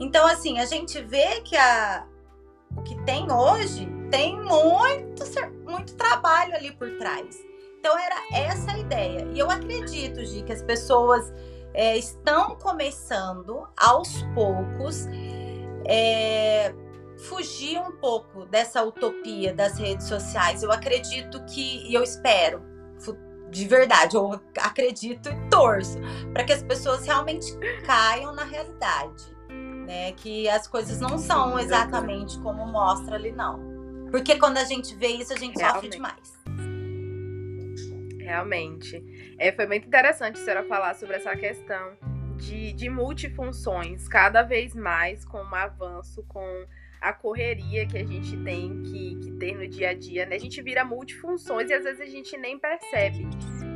Então, 0.00 0.26
assim, 0.26 0.58
a 0.58 0.66
gente 0.66 1.00
vê 1.00 1.40
que 1.42 1.56
a, 1.56 2.04
o 2.76 2.82
que 2.82 3.00
tem 3.04 3.30
hoje 3.30 3.88
tem 4.10 4.36
muito, 4.42 5.22
muito 5.64 5.94
trabalho 5.94 6.56
ali 6.56 6.72
por 6.72 6.90
trás. 6.98 7.53
Então, 7.84 7.98
era 7.98 8.16
essa 8.32 8.72
a 8.72 8.78
ideia. 8.78 9.28
E 9.34 9.38
eu 9.38 9.50
acredito, 9.50 10.24
Gi, 10.24 10.42
que 10.42 10.54
as 10.54 10.62
pessoas 10.62 11.30
é, 11.74 11.98
estão 11.98 12.56
começando 12.56 13.68
aos 13.76 14.22
poucos 14.34 15.06
é, 15.86 16.74
fugir 17.28 17.78
um 17.78 17.92
pouco 17.92 18.46
dessa 18.46 18.82
utopia 18.82 19.52
das 19.52 19.78
redes 19.78 20.08
sociais. 20.08 20.62
Eu 20.62 20.72
acredito 20.72 21.44
que, 21.44 21.86
e 21.86 21.92
eu 21.92 22.02
espero, 22.02 22.62
de 23.50 23.68
verdade, 23.68 24.16
eu 24.16 24.40
acredito 24.62 25.28
e 25.28 25.50
torço 25.50 25.98
para 26.32 26.42
que 26.42 26.54
as 26.54 26.62
pessoas 26.62 27.04
realmente 27.04 27.54
caiam 27.84 28.34
na 28.34 28.44
realidade, 28.44 29.36
né? 29.86 30.12
Que 30.12 30.48
as 30.48 30.66
coisas 30.66 31.00
não 31.00 31.18
são 31.18 31.58
exatamente 31.58 32.40
como 32.40 32.64
mostra 32.64 33.16
ali, 33.16 33.30
não. 33.30 33.60
Porque 34.10 34.38
quando 34.38 34.56
a 34.56 34.64
gente 34.64 34.94
vê 34.94 35.08
isso, 35.08 35.34
a 35.34 35.36
gente 35.36 35.58
realmente. 35.58 35.74
sofre 35.74 35.90
demais. 35.90 36.73
Realmente. 38.24 39.34
É, 39.38 39.52
foi 39.52 39.66
muito 39.66 39.86
interessante 39.86 40.40
a 40.40 40.44
senhora 40.44 40.64
falar 40.64 40.94
sobre 40.94 41.16
essa 41.16 41.36
questão 41.36 41.96
de, 42.38 42.72
de 42.72 42.88
multifunções, 42.88 44.08
cada 44.08 44.42
vez 44.42 44.74
mais 44.74 45.24
com 45.24 45.38
o 45.38 45.54
avanço, 45.54 46.24
com 46.26 46.66
a 47.00 47.12
correria 47.12 47.86
que 47.86 47.98
a 47.98 48.04
gente 48.04 48.34
tem 48.38 48.82
que, 48.82 49.16
que 49.16 49.32
ter 49.32 49.54
no 49.54 49.68
dia 49.68 49.90
a 49.90 49.94
dia, 49.94 50.24
né? 50.24 50.36
A 50.36 50.40
gente 50.40 50.62
vira 50.62 50.84
multifunções 50.84 51.68
e 51.68 51.74
às 51.74 51.84
vezes 51.84 52.00
a 52.00 52.06
gente 52.06 52.34
nem 52.38 52.58
percebe. 52.58 53.28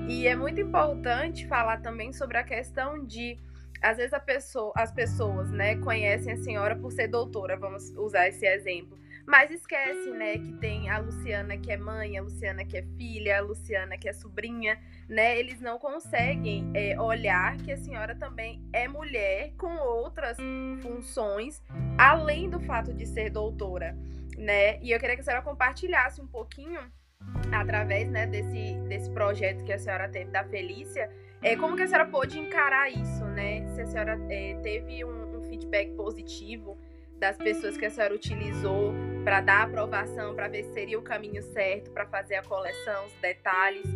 E 0.08 0.26
é 0.26 0.34
muito 0.34 0.58
importante 0.58 1.46
falar 1.46 1.82
também 1.82 2.10
sobre 2.10 2.38
a 2.38 2.42
questão 2.42 3.04
de 3.04 3.38
às 3.82 3.98
vezes 3.98 4.18
pessoa, 4.24 4.72
as 4.74 4.90
pessoas, 4.90 5.50
né, 5.50 5.76
conhecem 5.76 6.32
a 6.32 6.36
senhora 6.36 6.74
por 6.74 6.90
ser 6.90 7.06
doutora, 7.06 7.56
vamos 7.56 7.90
usar 7.96 8.28
esse 8.28 8.44
exemplo. 8.46 8.98
Mas 9.28 9.50
esquece, 9.50 10.10
né, 10.12 10.38
que 10.38 10.54
tem 10.54 10.88
a 10.88 10.96
Luciana 10.96 11.58
que 11.58 11.70
é 11.70 11.76
mãe, 11.76 12.16
a 12.16 12.22
Luciana 12.22 12.64
que 12.64 12.78
é 12.78 12.82
filha, 12.96 13.36
a 13.36 13.42
Luciana 13.42 13.98
que 13.98 14.08
é 14.08 14.12
sobrinha, 14.14 14.80
né? 15.06 15.38
Eles 15.38 15.60
não 15.60 15.78
conseguem 15.78 16.70
é, 16.72 16.98
olhar 16.98 17.58
que 17.58 17.70
a 17.70 17.76
senhora 17.76 18.14
também 18.14 18.66
é 18.72 18.88
mulher 18.88 19.52
com 19.58 19.76
outras 19.76 20.38
funções, 20.80 21.62
além 21.98 22.48
do 22.48 22.58
fato 22.60 22.94
de 22.94 23.04
ser 23.04 23.28
doutora, 23.28 23.94
né? 24.34 24.80
E 24.80 24.92
eu 24.92 24.98
queria 24.98 25.14
que 25.14 25.20
a 25.20 25.24
senhora 25.24 25.42
compartilhasse 25.42 26.22
um 26.22 26.26
pouquinho 26.26 26.80
através, 27.52 28.08
né, 28.08 28.26
desse, 28.26 28.78
desse 28.88 29.10
projeto 29.10 29.62
que 29.62 29.74
a 29.74 29.78
senhora 29.78 30.08
teve 30.08 30.30
da 30.30 30.42
Felícia, 30.42 31.10
é, 31.42 31.54
como 31.54 31.76
que 31.76 31.82
a 31.82 31.86
senhora 31.86 32.06
pôde 32.06 32.38
encarar 32.38 32.90
isso, 32.90 33.26
né? 33.26 33.66
Se 33.74 33.82
a 33.82 33.86
senhora 33.86 34.18
é, 34.30 34.54
teve 34.62 35.04
um, 35.04 35.36
um 35.36 35.42
feedback 35.42 35.94
positivo 35.96 36.78
das 37.18 37.36
pessoas 37.36 37.76
que 37.76 37.86
a 37.86 37.90
senhora 37.90 38.14
utilizou 38.14 38.94
para 39.24 39.40
dar 39.40 39.62
aprovação, 39.62 40.34
para 40.34 40.48
ver 40.48 40.64
se 40.64 40.72
seria 40.72 40.98
o 40.98 41.02
caminho 41.02 41.42
certo 41.42 41.90
para 41.90 42.06
fazer 42.06 42.36
a 42.36 42.42
coleção, 42.42 43.06
os 43.06 43.12
detalhes, 43.20 43.86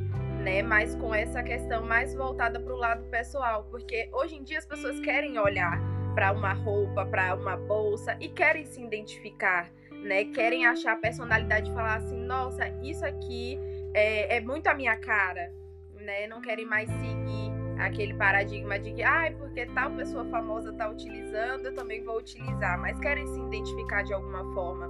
né? 0.43 0.63
Mas 0.63 0.95
com 0.97 1.15
essa 1.15 1.43
questão 1.43 1.85
mais 1.85 2.15
voltada 2.15 2.61
para 2.61 2.75
o 2.75 2.77
lado 2.77 3.05
pessoal, 3.05 3.65
porque 3.71 4.09
hoje 4.13 4.37
em 4.37 4.43
dia 4.43 4.59
as 4.59 4.67
pessoas 4.67 4.99
querem 5.01 5.39
olhar 5.39 5.81
para 6.15 6.33
uma 6.33 6.53
roupa, 6.53 7.07
para 7.07 7.35
uma 7.35 7.57
bolsa 7.57 8.17
e 8.21 8.29
querem 8.29 8.67
se 8.67 8.83
identificar, 8.83 9.71
né? 9.91 10.25
Querem 10.25 10.67
achar 10.67 10.93
a 10.93 10.97
personalidade 10.97 11.71
e 11.71 11.75
falar 11.75 11.97
assim, 11.97 12.19
nossa, 12.25 12.69
isso 12.83 13.05
aqui 13.05 13.59
é, 13.95 14.37
é 14.37 14.41
muito 14.41 14.67
a 14.67 14.75
minha 14.75 14.97
cara, 14.97 15.53
né? 15.95 16.27
Não 16.27 16.41
querem 16.41 16.67
mais 16.67 16.89
seguir 16.91 17.62
aquele 17.79 18.15
paradigma 18.15 18.79
de 18.79 18.93
que, 18.93 19.03
ah, 19.03 19.33
porque 19.39 19.67
tal 19.67 19.91
pessoa 19.93 20.25
famosa 20.27 20.71
está 20.71 20.89
utilizando, 20.89 21.67
eu 21.67 21.75
também 21.75 22.03
vou 22.05 22.19
utilizar, 22.19 22.79
mas 22.81 22.99
querem 22.99 23.27
se 23.27 23.41
identificar 23.41 24.03
de 24.03 24.13
alguma 24.13 24.45
forma. 24.55 24.89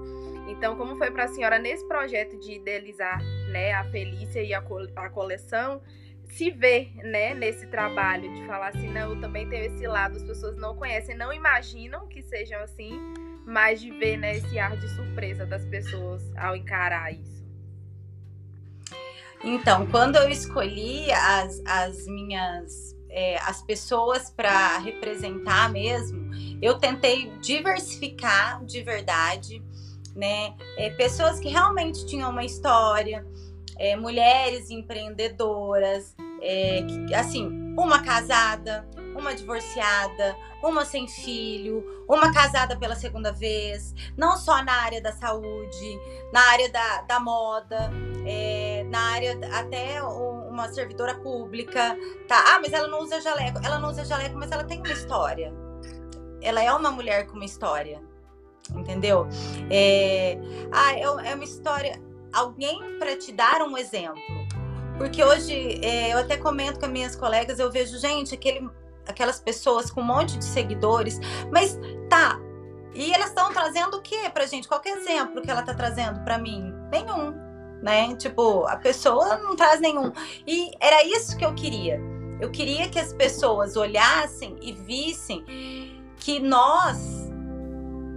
Então, 0.49 0.77
como 0.77 0.97
foi 0.97 1.11
para 1.11 1.25
a 1.25 1.29
senhora 1.29 1.59
nesse 1.59 1.87
projeto 1.87 2.38
de 2.38 2.55
idealizar 2.55 3.21
né, 3.51 3.73
a 3.73 3.85
Felícia 3.85 4.42
e 4.42 4.53
a, 4.53 4.61
co 4.61 4.79
a 4.97 5.09
coleção, 5.09 5.81
se 6.29 6.51
ver, 6.51 6.95
né, 6.97 7.35
nesse 7.35 7.66
trabalho 7.66 8.33
de 8.33 8.47
falar 8.47 8.68
assim, 8.68 8.88
não, 8.88 9.14
eu 9.14 9.21
também 9.21 9.49
tenho 9.49 9.66
esse 9.66 9.87
lado, 9.87 10.16
as 10.16 10.23
pessoas 10.23 10.57
não 10.57 10.75
conhecem, 10.77 11.16
não 11.16 11.33
imaginam 11.33 12.09
que 12.09 12.23
sejam 12.23 12.61
assim, 12.61 12.99
mas 13.45 13.81
de 13.81 13.90
ver, 13.90 14.16
né, 14.16 14.37
esse 14.37 14.59
ar 14.59 14.77
de 14.77 14.88
surpresa 14.88 15.45
das 15.45 15.64
pessoas 15.66 16.23
ao 16.37 16.57
encarar 16.57 17.12
isso. 17.12 17.42
Então, 19.45 19.87
quando 19.87 20.17
eu 20.17 20.29
escolhi 20.29 21.11
as, 21.13 21.61
as 21.67 22.07
minhas 22.07 22.93
é, 23.13 23.39
as 23.43 23.63
pessoas 23.63 24.31
para 24.31 24.79
representar 24.79 25.71
mesmo, 25.71 26.31
eu 26.63 26.79
tentei 26.79 27.31
diversificar 27.41 28.65
de 28.65 28.83
verdade, 28.83 29.63
né? 30.17 30.55
É, 30.79 30.91
pessoas 30.91 31.39
que 31.39 31.49
realmente 31.49 32.07
tinham 32.07 32.31
uma 32.31 32.45
história, 32.45 33.27
é, 33.79 33.95
mulheres 33.97 34.71
empreendedoras, 34.71 36.17
é, 36.41 36.83
que, 36.83 37.15
assim, 37.15 37.47
uma 37.77 38.03
casada, 38.03 38.89
uma 39.15 39.35
divorciada, 39.35 40.35
uma 40.63 40.85
sem 40.85 41.07
filho, 41.07 41.85
uma 42.09 42.33
casada 42.33 42.77
pela 42.79 42.95
segunda 42.95 43.33
vez, 43.33 43.95
não 44.17 44.37
só 44.37 44.63
na 44.63 44.73
área 44.73 45.03
da 45.03 45.13
saúde, 45.13 46.01
na 46.33 46.41
área 46.51 46.71
da, 46.71 47.03
da 47.03 47.21
moda, 47.21 47.91
é, 48.27 48.72
na 48.85 49.12
área 49.12 49.38
até 49.53 50.03
uma 50.03 50.68
servidora 50.73 51.14
pública, 51.16 51.97
tá? 52.29 52.55
Ah, 52.55 52.61
mas 52.61 52.73
ela 52.73 52.88
não 52.88 53.01
usa 53.01 53.21
jaleco. 53.21 53.61
Ela 53.64 53.79
não 53.79 53.90
usa 53.90 54.05
jaleco, 54.05 54.37
mas 54.37 54.51
ela 54.51 54.64
tem 54.64 54.79
uma 54.79 54.92
história. 54.92 55.53
Ela 56.40 56.62
é 56.62 56.73
uma 56.73 56.90
mulher 56.90 57.27
com 57.27 57.37
uma 57.37 57.45
história, 57.45 58.03
entendeu? 58.75 59.29
É, 59.71 60.38
ah, 60.73 60.95
é, 60.95 61.31
é 61.31 61.35
uma 61.35 61.45
história. 61.45 62.01
Alguém 62.33 62.99
para 62.99 63.16
te 63.16 63.33
dar 63.33 63.62
um 63.62 63.77
exemplo. 63.77 64.21
Porque 64.99 65.23
hoje 65.23 65.81
é, 65.85 66.12
eu 66.12 66.18
até 66.18 66.37
comento 66.37 66.79
com 66.79 66.87
as 66.87 66.92
minhas 66.92 67.16
colegas, 67.16 67.59
eu 67.59 67.71
vejo, 67.71 67.99
gente, 67.99 68.35
aquele, 68.35 68.68
aquelas 69.07 69.40
pessoas 69.40 69.90
com 69.90 70.01
um 70.01 70.05
monte 70.05 70.38
de 70.38 70.45
seguidores, 70.45 71.18
mas 71.51 71.79
tá. 72.09 72.38
E 72.95 73.12
elas 73.12 73.29
estão 73.29 73.53
trazendo 73.53 73.97
o 73.97 74.03
que 74.03 74.29
pra 74.31 74.47
gente? 74.47 74.68
Qual 74.68 74.81
é 74.85 74.92
o 74.92 74.97
exemplo 74.99 75.40
que 75.40 75.51
ela 75.51 75.62
tá 75.62 75.75
trazendo 75.75 76.23
para 76.25 76.38
mim? 76.38 76.73
Nenhum, 76.90 77.35
né? 77.83 78.14
Tipo, 78.16 78.66
a 78.66 78.77
pessoa 78.77 79.37
não 79.38 79.57
traz 79.57 79.81
nenhum. 79.81 80.12
E 80.47 80.71
era 80.81 81.05
isso 81.05 81.37
que 81.37 81.45
eu 81.45 81.55
queria. 81.55 82.01
Eu 82.40 82.51
queria 82.51 82.88
que 82.88 82.99
as 82.99 83.12
pessoas 83.12 83.77
olhassem 83.77 84.57
e 84.61 84.73
vissem 84.73 85.45
que 86.16 86.40
nós, 86.40 87.31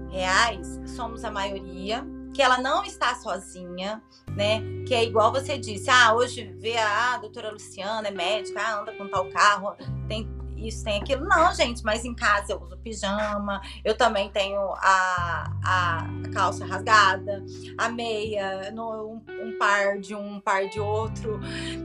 reais, 0.10 0.80
somos 0.96 1.24
a 1.26 1.32
maioria, 1.32 2.06
que 2.34 2.42
ela 2.42 2.58
não 2.58 2.84
está 2.84 3.16
sozinha, 3.16 4.04
né? 4.30 4.62
Que 4.86 4.94
é 4.94 5.04
igual 5.04 5.32
você 5.32 5.58
disse, 5.58 5.90
ah, 5.90 6.14
hoje 6.14 6.54
vê 6.58 6.78
a, 6.78 7.14
a 7.14 7.18
doutora 7.18 7.52
Luciana, 7.52 8.08
é 8.08 8.12
médica, 8.12 8.62
ah, 8.62 8.82
anda 8.82 8.92
com 8.94 9.08
tal 9.08 9.30
carro, 9.30 9.76
tem 10.08 10.30
isso, 10.68 10.84
tem 10.84 11.02
aquilo. 11.02 11.26
Não, 11.26 11.54
gente, 11.54 11.84
mas 11.84 12.06
em 12.06 12.14
casa 12.14 12.54
eu 12.54 12.62
uso 12.62 12.78
pijama, 12.78 13.62
eu 13.84 13.98
também 13.98 14.30
tenho 14.30 14.60
a, 14.78 15.52
a 15.64 16.08
calça 16.34 16.66
rasgada, 16.66 17.44
a 17.78 17.90
meia, 17.90 18.72
no, 18.72 19.14
um, 19.14 19.24
um 19.44 19.58
par 19.58 20.00
de 20.00 20.16
um, 20.16 20.40
par 20.40 20.68
de 20.68 20.80
outro, 20.80 21.40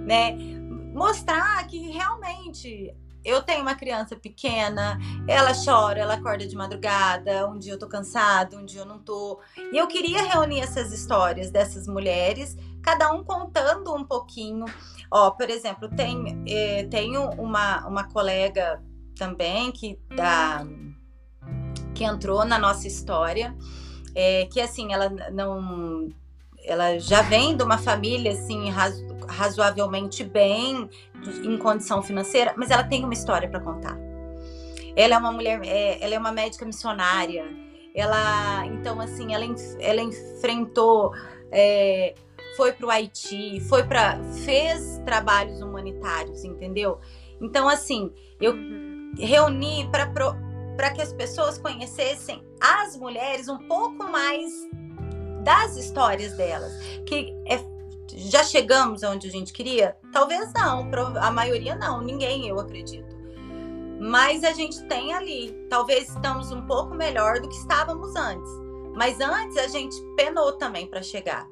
né? 0.06 0.36
Mostrar 0.92 1.66
que 1.66 1.90
realmente 1.90 2.94
eu 3.24 3.42
tenho 3.42 3.62
uma 3.62 3.74
criança 3.74 4.16
pequena, 4.16 4.98
ela 5.28 5.52
chora, 5.52 6.00
ela 6.00 6.14
acorda 6.14 6.46
de 6.46 6.56
madrugada, 6.56 7.46
um 7.48 7.58
dia 7.58 7.74
eu 7.74 7.78
tô 7.78 7.86
cansado, 7.86 8.56
um 8.56 8.64
dia 8.64 8.80
eu 8.80 8.86
não 8.86 8.98
tô. 8.98 9.40
E 9.72 9.76
eu 9.76 9.86
queria 9.86 10.22
reunir 10.22 10.60
essas 10.60 10.92
histórias 10.92 11.50
dessas 11.50 11.86
mulheres, 11.86 12.56
cada 12.82 13.12
um 13.12 13.22
contando 13.22 13.94
um 13.94 14.04
pouquinho. 14.04 14.64
Ó, 15.10 15.32
por 15.32 15.50
exemplo, 15.50 15.88
tem, 15.88 16.42
eh, 16.46 16.86
tenho 16.90 17.30
uma, 17.30 17.86
uma 17.86 18.04
colega 18.04 18.80
também 19.16 19.72
que, 19.72 19.98
da, 20.14 20.64
que 21.94 22.04
entrou 22.04 22.44
na 22.44 22.58
nossa 22.58 22.86
história, 22.86 23.54
é, 24.14 24.46
que 24.46 24.60
assim, 24.60 24.92
ela 24.92 25.10
não. 25.30 26.08
Ela 26.64 26.98
já 26.98 27.22
vem 27.22 27.56
de 27.56 27.62
uma 27.62 27.78
família 27.78 28.32
assim, 28.32 28.68
razo, 28.68 29.04
razoavelmente 29.28 30.22
bem, 30.24 30.88
em 31.42 31.58
condição 31.58 32.02
financeira, 32.02 32.54
mas 32.56 32.70
ela 32.70 32.84
tem 32.84 33.04
uma 33.04 33.14
história 33.14 33.48
para 33.48 33.60
contar. 33.60 33.98
Ela 34.96 35.14
é 35.14 35.18
uma 35.18 35.32
mulher, 35.32 35.60
é, 35.64 36.02
ela 36.02 36.14
é 36.14 36.18
uma 36.18 36.32
médica 36.32 36.64
missionária. 36.64 37.44
Ela, 37.94 38.66
então, 38.66 39.00
assim, 39.00 39.34
ela, 39.34 39.44
ela 39.80 40.00
enfrentou 40.00 41.12
é, 41.50 42.14
foi 42.60 42.72
para 42.74 42.86
o 42.86 42.90
Haiti, 42.90 43.58
foi 43.70 43.82
para 43.84 44.22
fez 44.44 45.00
trabalhos 45.06 45.62
humanitários, 45.62 46.44
entendeu? 46.44 46.98
Então 47.40 47.66
assim, 47.66 48.12
eu 48.38 48.52
uhum. 48.52 49.14
reuni 49.18 49.88
para 49.90 50.12
para 50.76 50.90
que 50.90 51.00
as 51.00 51.10
pessoas 51.10 51.56
conhecessem 51.56 52.44
as 52.60 52.98
mulheres 52.98 53.48
um 53.48 53.56
pouco 53.66 54.04
mais 54.04 54.52
das 55.42 55.78
histórias 55.78 56.34
delas, 56.34 56.70
que 57.06 57.34
é, 57.46 57.64
já 58.14 58.44
chegamos 58.44 59.02
onde 59.02 59.26
a 59.26 59.30
gente 59.30 59.54
queria? 59.54 59.96
Talvez 60.12 60.52
não, 60.52 60.86
a 61.18 61.30
maioria 61.30 61.74
não, 61.74 62.02
ninguém, 62.02 62.46
eu 62.46 62.60
acredito. 62.60 63.16
Mas 63.98 64.44
a 64.44 64.52
gente 64.52 64.82
tem 64.84 65.14
ali, 65.14 65.66
talvez 65.70 66.10
estamos 66.10 66.52
um 66.52 66.66
pouco 66.66 66.94
melhor 66.94 67.40
do 67.40 67.48
que 67.48 67.56
estávamos 67.56 68.14
antes. 68.16 68.50
Mas 68.94 69.18
antes 69.18 69.56
a 69.56 69.66
gente 69.66 69.96
penou 70.14 70.52
também 70.52 70.86
para 70.86 71.02
chegar. 71.02 71.48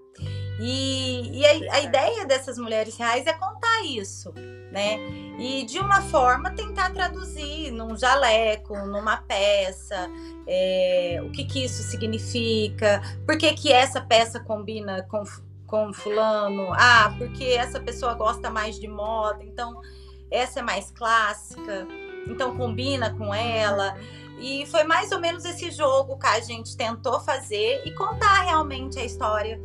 E, 0.59 1.39
e 1.39 1.47
a, 1.47 1.77
a, 1.77 1.81
ideia 1.81 2.27
dessas 2.27 2.59
mulheres 2.59 2.97
reais 2.97 3.27
é 3.27 3.33
contar 3.33 3.85
isso, 3.85 4.33
né? 4.73 4.99
E 5.39 5.65
de 5.65 5.79
uma 5.79 6.03
forma 6.03 6.51
tentar 6.51 6.91
traduzir 6.91 7.71
num 7.71 7.97
jaleco, 7.97 8.77
numa 8.87 9.19
peça, 9.19 10.11
é, 10.47 11.21
o 11.25 11.31
que, 11.31 11.45
que 11.45 11.65
isso 11.65 11.83
significa, 11.85 13.01
por 13.25 13.39
que, 13.39 13.53
que 13.53 13.73
essa 13.73 14.01
peça 14.01 14.41
combina 14.41 15.03
com, 15.05 15.23
com 15.65 15.93
fulano, 15.93 16.73
ah, 16.73 17.15
porque 17.17 17.45
essa 17.45 17.79
pessoa 17.79 18.15
gosta 18.15 18.51
mais 18.51 18.81
de 18.81 18.89
moda, 18.89 19.45
então 19.45 19.81
essa 20.29 20.59
é 20.59 20.63
mais 20.63 20.91
clássica, 20.91 21.87
então 22.27 22.57
combina 22.57 23.15
com 23.15 23.33
ela. 23.33 23.97
E 24.41 24.67
foi 24.67 24.83
mais 24.85 25.13
ou 25.13 25.21
menos 25.21 25.45
esse 25.45 25.71
jogo 25.71 26.19
que 26.19 26.27
a 26.27 26.41
gente 26.41 26.77
tentou 26.77 27.21
fazer 27.21 27.83
e 27.85 27.93
contar 27.93 28.43
realmente 28.43 28.99
a 28.99 29.05
história 29.05 29.61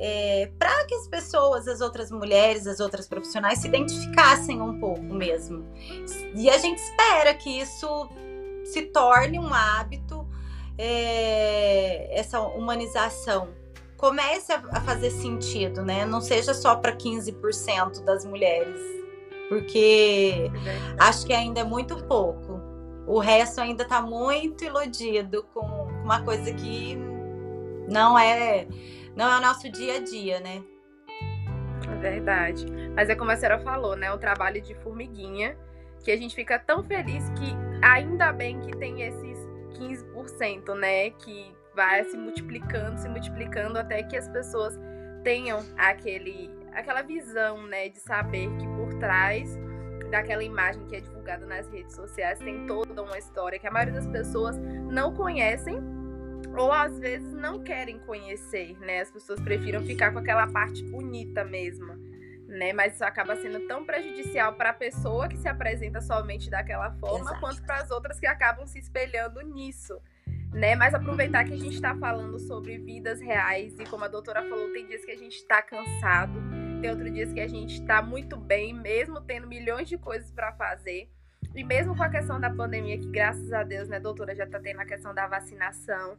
é, 0.00 0.50
para 0.58 0.84
que 0.86 0.94
as 0.94 1.06
pessoas, 1.06 1.68
as 1.68 1.80
outras 1.80 2.10
mulheres, 2.10 2.66
as 2.66 2.80
outras 2.80 3.06
profissionais 3.06 3.60
se 3.60 3.68
identificassem 3.68 4.60
um 4.60 4.78
pouco 4.78 5.02
mesmo. 5.02 5.64
E 6.34 6.50
a 6.50 6.58
gente 6.58 6.78
espera 6.78 7.34
que 7.34 7.60
isso 7.60 8.08
se 8.64 8.82
torne 8.82 9.38
um 9.38 9.52
hábito, 9.52 10.26
é, 10.76 12.18
essa 12.18 12.40
humanização 12.40 13.48
comece 13.96 14.52
a, 14.52 14.62
a, 14.72 14.80
fazer 14.80 15.10
sentido, 15.10 15.82
né? 15.82 16.04
Não 16.04 16.20
seja 16.20 16.52
só 16.52 16.76
para 16.76 16.94
15% 16.94 18.04
das 18.04 18.24
mulheres, 18.24 18.80
porque 19.48 20.50
acho 20.98 21.26
que 21.26 21.32
ainda 21.32 21.60
é 21.60 21.64
muito 21.64 21.96
pouco. 22.04 22.60
O 23.06 23.18
resto 23.18 23.60
ainda 23.60 23.82
está 23.82 24.02
muito 24.02 24.64
iludido 24.64 25.44
com 25.54 25.60
uma 26.02 26.22
coisa 26.22 26.52
que 26.52 26.98
não 27.88 28.18
é 28.18 28.66
não 29.16 29.30
é 29.32 29.38
o 29.38 29.40
nosso 29.40 29.70
dia 29.70 29.96
a 29.96 30.00
dia, 30.00 30.40
né? 30.40 30.62
É 31.90 31.94
verdade. 31.96 32.66
Mas 32.94 33.08
é 33.08 33.14
como 33.14 33.30
a 33.30 33.36
senhora 33.36 33.58
falou, 33.60 33.96
né? 33.96 34.12
O 34.12 34.18
trabalho 34.18 34.60
de 34.60 34.74
formiguinha, 34.76 35.56
que 36.02 36.10
a 36.10 36.16
gente 36.16 36.34
fica 36.34 36.58
tão 36.58 36.82
feliz 36.82 37.28
que 37.30 37.54
ainda 37.82 38.32
bem 38.32 38.60
que 38.60 38.76
tem 38.76 39.02
esses 39.02 39.38
15%, 39.78 40.74
né? 40.74 41.10
Que 41.10 41.54
vai 41.74 42.04
se 42.04 42.16
multiplicando, 42.16 42.98
se 42.98 43.08
multiplicando 43.08 43.78
até 43.78 44.02
que 44.02 44.16
as 44.16 44.28
pessoas 44.28 44.78
tenham 45.22 45.64
aquele, 45.76 46.50
aquela 46.72 47.02
visão, 47.02 47.66
né? 47.66 47.88
De 47.88 47.98
saber 47.98 48.48
que 48.56 48.66
por 48.68 48.94
trás 48.98 49.58
daquela 50.10 50.44
imagem 50.44 50.84
que 50.86 50.96
é 50.96 51.00
divulgada 51.00 51.46
nas 51.46 51.68
redes 51.68 51.94
sociais 51.94 52.38
tem 52.38 52.66
toda 52.66 53.02
uma 53.02 53.18
história 53.18 53.58
que 53.58 53.66
a 53.66 53.70
maioria 53.70 53.94
das 53.94 54.06
pessoas 54.06 54.56
não 54.90 55.14
conhecem 55.14 55.80
ou 56.56 56.72
às 56.72 56.98
vezes 56.98 57.32
não 57.32 57.62
querem 57.62 57.98
conhecer, 58.00 58.78
né? 58.80 59.00
As 59.00 59.10
pessoas 59.10 59.40
prefiram 59.40 59.82
ficar 59.82 60.12
com 60.12 60.18
aquela 60.18 60.46
parte 60.46 60.82
bonita 60.84 61.44
mesmo, 61.44 61.94
né? 62.46 62.72
Mas 62.72 62.94
isso 62.94 63.04
acaba 63.04 63.36
sendo 63.36 63.66
tão 63.66 63.84
prejudicial 63.84 64.54
para 64.54 64.70
a 64.70 64.74
pessoa 64.74 65.28
que 65.28 65.36
se 65.36 65.48
apresenta 65.48 66.00
somente 66.00 66.50
daquela 66.50 66.92
forma, 66.92 67.26
Exato. 67.26 67.40
quanto 67.40 67.62
para 67.62 67.76
as 67.76 67.90
outras 67.90 68.18
que 68.18 68.26
acabam 68.26 68.66
se 68.66 68.78
espelhando 68.78 69.40
nisso. 69.42 70.00
Né? 70.52 70.76
Mas 70.76 70.94
aproveitar 70.94 71.44
que 71.44 71.52
a 71.52 71.58
gente 71.58 71.74
está 71.74 71.96
falando 71.96 72.38
sobre 72.38 72.78
vidas 72.78 73.20
reais 73.20 73.74
e 73.78 73.84
como 73.84 74.04
a 74.04 74.08
doutora 74.08 74.40
falou, 74.48 74.72
tem 74.72 74.86
dias 74.86 75.04
que 75.04 75.10
a 75.10 75.16
gente 75.16 75.34
está 75.34 75.60
cansado, 75.60 76.40
tem 76.80 76.90
outros 76.90 77.12
dias 77.12 77.32
que 77.32 77.40
a 77.40 77.48
gente 77.48 77.80
está 77.80 78.00
muito 78.00 78.36
bem, 78.36 78.72
mesmo 78.72 79.20
tendo 79.20 79.48
milhões 79.48 79.88
de 79.88 79.98
coisas 79.98 80.30
para 80.30 80.52
fazer. 80.52 81.10
E 81.54 81.62
mesmo 81.62 81.96
com 81.96 82.02
a 82.02 82.08
questão 82.08 82.40
da 82.40 82.50
pandemia, 82.50 82.98
que 82.98 83.08
graças 83.10 83.52
a 83.52 83.62
Deus, 83.62 83.88
né, 83.88 84.00
doutora, 84.00 84.34
já 84.34 84.44
está 84.44 84.58
tendo 84.58 84.80
a 84.80 84.84
questão 84.84 85.14
da 85.14 85.26
vacinação, 85.26 86.16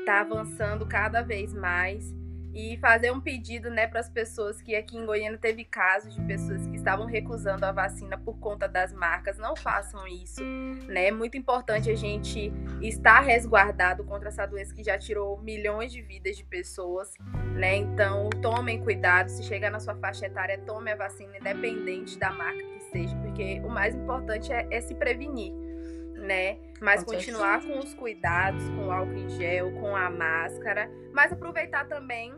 está 0.00 0.20
avançando 0.20 0.86
cada 0.86 1.22
vez 1.22 1.52
mais. 1.52 2.14
e 2.56 2.78
fazer 2.78 3.12
um 3.12 3.20
pedido, 3.20 3.68
né, 3.68 3.86
para 3.86 4.00
as 4.00 4.08
pessoas 4.08 4.62
que 4.62 4.74
aqui 4.74 4.96
em 4.96 5.04
Goiânia 5.04 5.36
teve 5.36 5.62
casos 5.62 6.14
de 6.14 6.22
pessoas 6.22 6.66
que 6.66 6.76
estavam 6.76 7.04
recusando 7.04 7.66
a 7.66 7.70
vacina 7.70 8.16
por 8.16 8.38
conta 8.38 8.66
das 8.66 8.94
marcas. 8.94 9.36
Não 9.36 9.54
façam 9.54 10.06
isso, 10.08 10.42
né? 10.88 11.08
É 11.08 11.12
muito 11.12 11.36
importante 11.36 11.90
a 11.90 11.94
gente 11.94 12.50
estar 12.80 13.20
resguardado 13.20 14.04
contra 14.04 14.30
essa 14.30 14.46
doença 14.46 14.72
que 14.74 14.82
já 14.82 14.96
tirou 14.98 15.38
milhões 15.42 15.92
de 15.92 16.00
vidas 16.00 16.34
de 16.34 16.44
pessoas, 16.44 17.12
né? 17.54 17.76
Então, 17.76 18.30
tomem 18.40 18.82
cuidado. 18.82 19.28
Se 19.28 19.42
chegar 19.42 19.70
na 19.70 19.78
sua 19.78 19.94
faixa 19.96 20.24
etária, 20.24 20.58
tome 20.64 20.90
a 20.90 20.96
vacina, 20.96 21.36
independente 21.36 22.18
da 22.18 22.32
marca 22.32 22.62
que 22.62 22.80
seja, 22.90 23.14
porque 23.16 23.60
o 23.62 23.68
mais 23.68 23.94
importante 23.94 24.50
é, 24.50 24.66
é 24.70 24.80
se 24.80 24.94
prevenir 24.94 25.52
né? 26.26 26.58
Mas 26.80 27.02
com 27.02 27.12
continuar 27.12 27.60
certeza. 27.60 27.80
com 27.80 27.86
os 27.86 27.94
cuidados, 27.94 28.68
com 28.70 28.88
o 28.88 28.92
álcool 28.92 29.16
em 29.16 29.28
gel, 29.30 29.72
com 29.72 29.96
a 29.96 30.10
máscara, 30.10 30.90
mas 31.12 31.32
aproveitar 31.32 31.86
também 31.86 32.34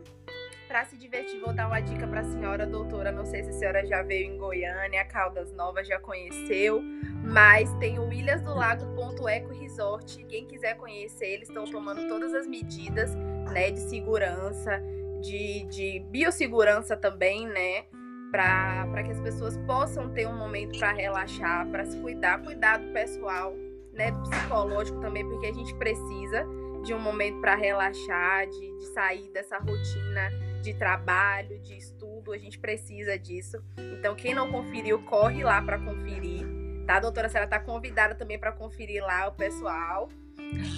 para 0.69 0.85
se 0.85 0.95
divertir. 0.95 1.39
Vou 1.41 1.51
dar 1.51 1.67
uma 1.67 1.79
dica 1.79 2.07
para 2.07 2.21
a 2.21 2.23
senhora 2.23 2.65
doutora, 2.65 3.11
não 3.11 3.25
sei 3.25 3.43
se 3.43 3.49
a 3.49 3.53
senhora 3.53 3.85
já 3.85 4.03
veio 4.03 4.31
em 4.31 4.37
Goiânia, 4.37 5.03
Caldas 5.03 5.51
Novas 5.51 5.87
já 5.87 5.99
conheceu, 5.99 6.81
mas 7.23 7.73
tem 7.79 7.97
o 7.97 8.13
Ilhas 8.13 8.41
do 8.41 8.53
Lago 8.53 8.85
Ponto 8.95 9.27
Eco 9.27 9.51
Resort. 9.51 10.23
Quem 10.25 10.45
quiser 10.45 10.77
conhecer, 10.77 11.25
eles 11.25 11.49
estão 11.49 11.65
tomando 11.65 12.07
todas 12.07 12.33
as 12.35 12.47
medidas, 12.47 13.15
né, 13.51 13.71
de 13.71 13.79
segurança, 13.79 14.79
de, 15.21 15.63
de 15.65 15.99
biossegurança 16.11 16.95
também, 16.95 17.47
né? 17.47 17.85
Para 18.31 19.03
que 19.03 19.11
as 19.11 19.19
pessoas 19.19 19.57
possam 19.65 20.07
ter 20.13 20.27
um 20.27 20.37
momento 20.37 20.77
para 20.77 20.91
relaxar, 20.91 21.67
para 21.67 21.83
se 21.83 21.99
cuidar, 21.99 22.43
cuidado 22.43 22.85
pessoal, 22.93 23.55
né, 23.99 24.13
psicológico 24.23 25.01
também, 25.01 25.27
porque 25.27 25.47
a 25.47 25.53
gente 25.53 25.75
precisa 25.75 26.47
de 26.85 26.93
um 26.93 26.99
momento 26.99 27.41
para 27.41 27.53
relaxar, 27.53 28.47
de, 28.47 28.77
de 28.77 28.85
sair 28.93 29.29
dessa 29.33 29.57
rotina 29.57 30.31
de 30.61 30.73
trabalho, 30.73 31.59
de 31.59 31.77
estudo, 31.77 32.31
a 32.31 32.37
gente 32.37 32.57
precisa 32.57 33.19
disso. 33.19 33.61
Então, 33.77 34.15
quem 34.15 34.33
não 34.33 34.49
conferiu, 34.49 35.03
corre 35.03 35.43
lá 35.43 35.61
para 35.61 35.77
conferir, 35.77 36.45
tá? 36.87 36.95
A 36.95 36.99
doutora 37.01 37.27
Sara 37.27 37.45
tá 37.45 37.59
convidada 37.59 38.15
também 38.15 38.39
para 38.39 38.53
conferir 38.53 39.03
lá 39.03 39.27
o 39.27 39.33
pessoal, 39.33 40.07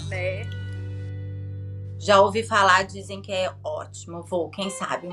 né? 0.10 0.42
Já 2.00 2.20
ouvi 2.20 2.42
falar, 2.42 2.84
dizem 2.84 3.22
que 3.22 3.32
é 3.32 3.54
ótimo. 3.64 4.24
Vou, 4.24 4.50
quem 4.50 4.72
sabe. 4.72 5.08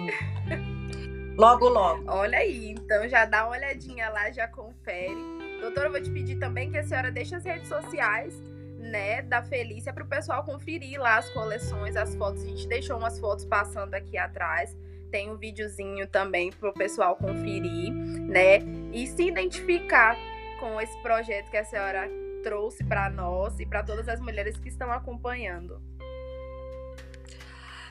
logo, 1.36 1.68
logo. 1.68 2.10
Olha 2.10 2.38
aí, 2.38 2.70
então 2.70 3.06
já 3.06 3.26
dá 3.26 3.44
uma 3.44 3.52
olhadinha 3.56 4.08
lá, 4.08 4.30
já 4.30 4.48
confere. 4.48 5.37
Doutora, 5.60 5.88
eu 5.88 5.92
vou 5.92 6.00
te 6.00 6.10
pedir 6.10 6.36
também 6.36 6.70
que 6.70 6.78
a 6.78 6.84
senhora 6.84 7.10
deixe 7.10 7.34
as 7.34 7.44
redes 7.44 7.68
sociais, 7.68 8.42
né, 8.78 9.22
da 9.22 9.42
Felícia 9.42 9.92
para 9.92 10.04
o 10.04 10.06
pessoal 10.06 10.44
conferir 10.44 11.00
lá 11.00 11.18
as 11.18 11.28
coleções, 11.30 11.96
as 11.96 12.14
fotos. 12.14 12.42
A 12.42 12.46
gente 12.46 12.68
deixou 12.68 12.96
umas 12.96 13.18
fotos 13.18 13.44
passando 13.44 13.94
aqui 13.94 14.16
atrás. 14.16 14.76
Tem 15.10 15.30
um 15.30 15.36
videozinho 15.36 16.06
também 16.06 16.52
para 16.52 16.68
o 16.70 16.72
pessoal 16.72 17.16
conferir, 17.16 17.92
né, 17.92 18.58
e 18.92 19.06
se 19.06 19.22
identificar 19.22 20.16
com 20.60 20.80
esse 20.80 20.96
projeto 21.02 21.50
que 21.50 21.56
a 21.56 21.64
senhora 21.64 22.08
trouxe 22.42 22.84
para 22.84 23.10
nós 23.10 23.58
e 23.58 23.66
para 23.66 23.82
todas 23.82 24.08
as 24.08 24.20
mulheres 24.20 24.58
que 24.58 24.68
estão 24.68 24.92
acompanhando. 24.92 25.80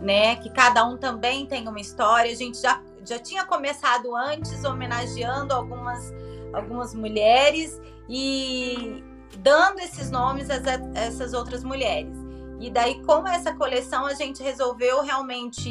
né? 0.00 0.36
Que 0.36 0.50
cada 0.50 0.84
um 0.84 0.96
também 0.96 1.46
tem 1.46 1.68
uma 1.68 1.80
história. 1.80 2.32
A 2.32 2.34
gente 2.34 2.60
já, 2.60 2.80
já 3.04 3.18
tinha 3.18 3.44
começado 3.44 4.16
antes 4.16 4.64
homenageando 4.64 5.52
algumas, 5.52 6.12
algumas 6.52 6.94
mulheres 6.94 7.80
e 8.08 9.02
dando 9.38 9.80
esses 9.80 10.10
nomes 10.10 10.48
a 10.50 10.56
essas 10.94 11.32
outras 11.32 11.64
mulheres. 11.64 12.16
E 12.60 12.70
daí, 12.70 13.02
com 13.02 13.26
essa 13.26 13.52
coleção, 13.54 14.06
a 14.06 14.14
gente 14.14 14.42
resolveu 14.42 15.02
realmente 15.02 15.70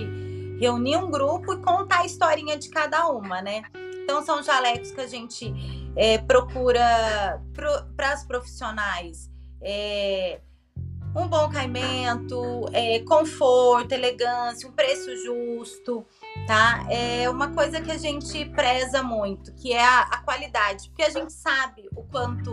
reunir 0.60 0.98
um 0.98 1.10
grupo 1.10 1.54
e 1.54 1.62
contar 1.62 2.02
a 2.02 2.06
historinha 2.06 2.58
de 2.58 2.70
cada 2.70 3.08
uma, 3.08 3.42
né? 3.42 3.64
Então, 4.04 4.24
são 4.24 4.44
jalecos 4.44 4.92
que 4.92 5.02
a 5.02 5.08
gente 5.08 5.54
é, 5.96 6.18
procura 6.18 7.42
para 7.96 8.12
as 8.12 8.26
profissionais. 8.26 9.30
É, 9.62 10.42
um 11.16 11.28
bom 11.28 11.50
caimento, 11.50 12.66
é, 12.74 13.00
conforto, 13.00 13.92
elegância, 13.92 14.68
um 14.68 14.72
preço 14.72 15.16
justo, 15.24 16.06
tá? 16.48 16.86
É 16.90 17.30
uma 17.30 17.52
coisa 17.52 17.82
que 17.82 17.92
a 17.92 17.98
gente 17.98 18.46
preza 18.46 19.02
muito, 19.02 19.54
que 19.54 19.72
é 19.74 19.84
a, 19.84 20.02
a 20.02 20.18
qualidade, 20.20 20.90
porque 20.90 21.04
a 21.04 21.10
gente 21.10 21.32
sabe 21.32 21.88
o 21.96 22.04
quanto 22.04 22.52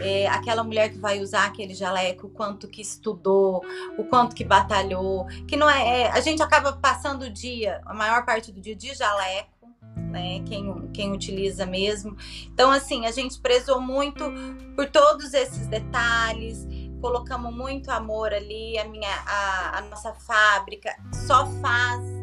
é, 0.00 0.26
aquela 0.28 0.64
mulher 0.64 0.90
que 0.90 0.98
vai 0.98 1.20
usar 1.20 1.44
aquele 1.44 1.74
jaleco, 1.74 2.26
o 2.26 2.30
quanto 2.30 2.68
que 2.68 2.80
estudou, 2.80 3.64
o 3.98 4.04
quanto 4.04 4.34
que 4.34 4.44
batalhou, 4.44 5.26
que 5.46 5.56
não 5.56 5.68
é, 5.68 6.02
é, 6.02 6.10
a 6.10 6.20
gente 6.20 6.42
acaba 6.42 6.72
passando 6.72 7.22
o 7.22 7.30
dia, 7.30 7.80
a 7.84 7.94
maior 7.94 8.24
parte 8.24 8.50
do 8.50 8.60
dia 8.60 8.74
de 8.74 8.94
jaleco, 8.94 9.68
né? 9.96 10.42
Quem, 10.46 10.90
quem 10.92 11.12
utiliza 11.12 11.66
mesmo. 11.66 12.16
Então, 12.46 12.70
assim, 12.70 13.06
a 13.06 13.10
gente 13.10 13.38
prezou 13.40 13.80
muito 13.80 14.24
por 14.74 14.88
todos 14.88 15.34
esses 15.34 15.66
detalhes 15.66 16.66
colocamos 17.00 17.54
muito 17.54 17.90
amor 17.90 18.32
ali, 18.32 18.78
a 18.78 18.86
minha 18.86 19.14
a, 19.26 19.76
a 19.76 19.82
nossa 19.82 20.14
fábrica 20.14 20.90
só 21.26 21.44
faz 21.60 22.13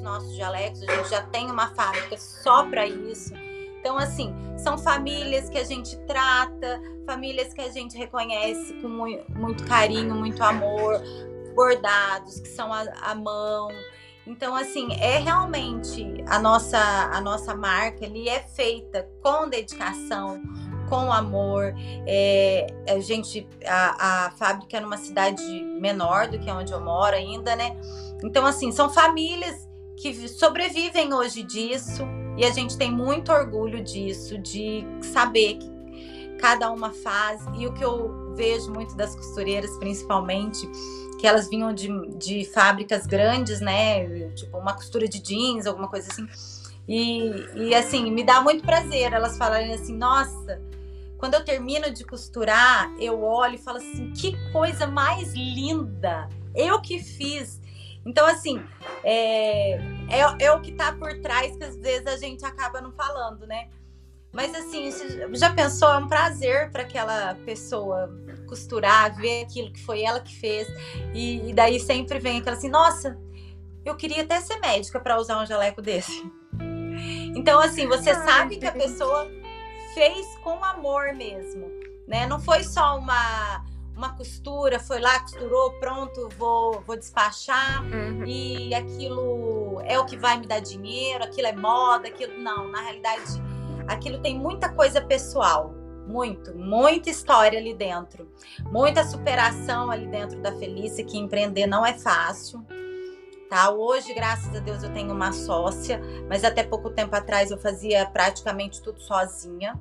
os 0.00 0.02
nossos 0.02 0.34
jalecos, 0.34 0.82
a 0.82 0.96
gente 0.96 1.10
já 1.10 1.22
tem 1.22 1.50
uma 1.50 1.68
fábrica 1.74 2.16
só 2.16 2.64
para 2.64 2.86
isso. 2.86 3.34
Então, 3.78 3.96
assim, 3.96 4.34
são 4.58 4.76
famílias 4.76 5.48
que 5.48 5.58
a 5.58 5.64
gente 5.64 5.96
trata, 6.06 6.80
famílias 7.06 7.54
que 7.54 7.60
a 7.60 7.70
gente 7.70 7.96
reconhece 7.96 8.74
com 8.74 8.88
muito, 8.88 9.64
carinho, 9.66 10.14
muito 10.14 10.42
amor, 10.42 11.00
bordados 11.54 12.40
que 12.40 12.48
são 12.48 12.70
a, 12.72 13.14
mão. 13.14 13.68
Então, 14.26 14.54
assim, 14.54 14.92
é 14.94 15.18
realmente 15.18 16.24
a 16.26 16.38
nossa, 16.38 16.78
a 16.78 17.20
nossa 17.20 17.54
marca 17.54 18.04
ali 18.04 18.28
é 18.28 18.40
feita 18.40 19.08
com 19.22 19.48
dedicação, 19.48 20.42
com 20.88 21.10
amor. 21.10 21.72
É, 22.06 22.66
a 22.86 23.00
gente, 23.00 23.48
a, 23.66 24.26
a 24.26 24.30
fábrica 24.32 24.76
é 24.76 24.80
numa 24.80 24.98
cidade 24.98 25.42
menor 25.80 26.28
do 26.28 26.38
que 26.38 26.50
onde 26.50 26.72
eu 26.72 26.80
moro 26.80 27.16
ainda, 27.16 27.56
né? 27.56 27.74
Então, 28.22 28.44
assim, 28.44 28.70
são 28.70 28.90
famílias 28.90 29.69
que 30.00 30.28
sobrevivem 30.28 31.12
hoje 31.12 31.42
disso 31.42 32.02
e 32.36 32.44
a 32.44 32.50
gente 32.50 32.76
tem 32.76 32.90
muito 32.90 33.30
orgulho 33.30 33.82
disso, 33.82 34.38
de 34.38 34.84
saber 35.02 35.58
que 35.58 35.70
cada 36.38 36.70
uma 36.70 36.90
faz. 36.90 37.42
E 37.58 37.66
o 37.66 37.72
que 37.74 37.84
eu 37.84 38.34
vejo 38.34 38.72
muito 38.72 38.96
das 38.96 39.14
costureiras, 39.14 39.70
principalmente, 39.78 40.66
que 41.18 41.26
elas 41.26 41.50
vinham 41.50 41.74
de, 41.74 41.88
de 42.16 42.46
fábricas 42.46 43.06
grandes, 43.06 43.60
né? 43.60 44.30
Tipo, 44.30 44.56
uma 44.56 44.72
costura 44.72 45.06
de 45.06 45.20
jeans, 45.20 45.66
alguma 45.66 45.88
coisa 45.88 46.08
assim. 46.10 46.26
E, 46.88 47.68
e 47.68 47.74
assim, 47.74 48.10
me 48.10 48.24
dá 48.24 48.40
muito 48.40 48.64
prazer 48.64 49.12
elas 49.12 49.36
falarem 49.36 49.74
assim, 49.74 49.96
nossa, 49.96 50.60
quando 51.18 51.34
eu 51.34 51.44
termino 51.44 51.90
de 51.92 52.04
costurar, 52.04 52.90
eu 52.98 53.22
olho 53.22 53.56
e 53.56 53.58
falo 53.58 53.76
assim: 53.76 54.10
que 54.12 54.34
coisa 54.50 54.86
mais 54.86 55.34
linda! 55.34 56.26
Eu 56.54 56.80
que 56.80 56.98
fiz. 56.98 57.59
Então, 58.04 58.26
assim, 58.26 58.62
é, 59.04 59.72
é, 60.08 60.44
é 60.44 60.52
o 60.52 60.60
que 60.60 60.70
está 60.70 60.92
por 60.92 61.12
trás 61.20 61.56
que 61.56 61.64
às 61.64 61.76
vezes 61.76 62.06
a 62.06 62.16
gente 62.16 62.44
acaba 62.44 62.80
não 62.80 62.92
falando, 62.92 63.46
né? 63.46 63.68
Mas 64.32 64.54
assim, 64.54 64.90
já 65.32 65.52
pensou? 65.52 65.88
É 65.90 65.98
um 65.98 66.06
prazer 66.06 66.70
para 66.70 66.82
aquela 66.82 67.34
pessoa 67.44 68.08
costurar, 68.46 69.14
ver 69.16 69.42
aquilo 69.42 69.72
que 69.72 69.82
foi 69.82 70.02
ela 70.02 70.20
que 70.20 70.34
fez. 70.34 70.68
E, 71.12 71.50
e 71.50 71.52
daí 71.52 71.80
sempre 71.80 72.18
vem 72.20 72.38
aquela 72.38 72.56
assim: 72.56 72.70
nossa, 72.70 73.18
eu 73.84 73.96
queria 73.96 74.22
até 74.22 74.40
ser 74.40 74.58
médica 74.60 75.00
para 75.00 75.18
usar 75.18 75.42
um 75.42 75.46
jaleco 75.46 75.82
desse. 75.82 76.22
Então, 77.34 77.60
assim, 77.60 77.86
você 77.86 78.14
sabe 78.14 78.56
que 78.56 78.66
a 78.66 78.72
pessoa 78.72 79.28
fez 79.94 80.26
com 80.44 80.62
amor 80.64 81.12
mesmo, 81.14 81.66
né? 82.06 82.26
Não 82.26 82.38
foi 82.38 82.62
só 82.62 82.98
uma 82.98 83.64
uma 84.00 84.16
costura, 84.16 84.80
foi 84.80 84.98
lá, 84.98 85.20
costurou, 85.20 85.72
pronto, 85.72 86.26
vou, 86.38 86.80
vou 86.86 86.96
despachar 86.96 87.84
uhum. 87.84 88.24
e 88.24 88.74
aquilo 88.74 89.78
é 89.84 89.98
o 89.98 90.06
que 90.06 90.16
vai 90.16 90.38
me 90.38 90.46
dar 90.46 90.60
dinheiro, 90.60 91.22
aquilo 91.22 91.46
é 91.46 91.52
moda, 91.52 92.08
aquilo 92.08 92.38
não, 92.38 92.68
na 92.68 92.80
realidade, 92.80 93.22
aquilo 93.86 94.18
tem 94.20 94.38
muita 94.38 94.70
coisa 94.70 95.02
pessoal, 95.02 95.74
muito, 96.06 96.56
muita 96.56 97.10
história 97.10 97.58
ali 97.58 97.74
dentro, 97.74 98.26
muita 98.62 99.04
superação 99.04 99.90
ali 99.90 100.06
dentro 100.06 100.40
da 100.40 100.52
Felícia, 100.52 101.04
que 101.04 101.18
empreender 101.18 101.66
não 101.66 101.84
é 101.84 101.92
fácil. 101.92 102.64
Tá? 103.50 103.68
Hoje, 103.70 104.14
graças 104.14 104.54
a 104.54 104.60
Deus, 104.60 104.82
eu 104.82 104.92
tenho 104.92 105.12
uma 105.12 105.32
sócia, 105.32 106.00
mas 106.28 106.44
até 106.44 106.62
pouco 106.62 106.88
tempo 106.88 107.14
atrás 107.16 107.50
eu 107.50 107.58
fazia 107.58 108.06
praticamente 108.06 108.80
tudo 108.80 109.00
sozinha, 109.00 109.78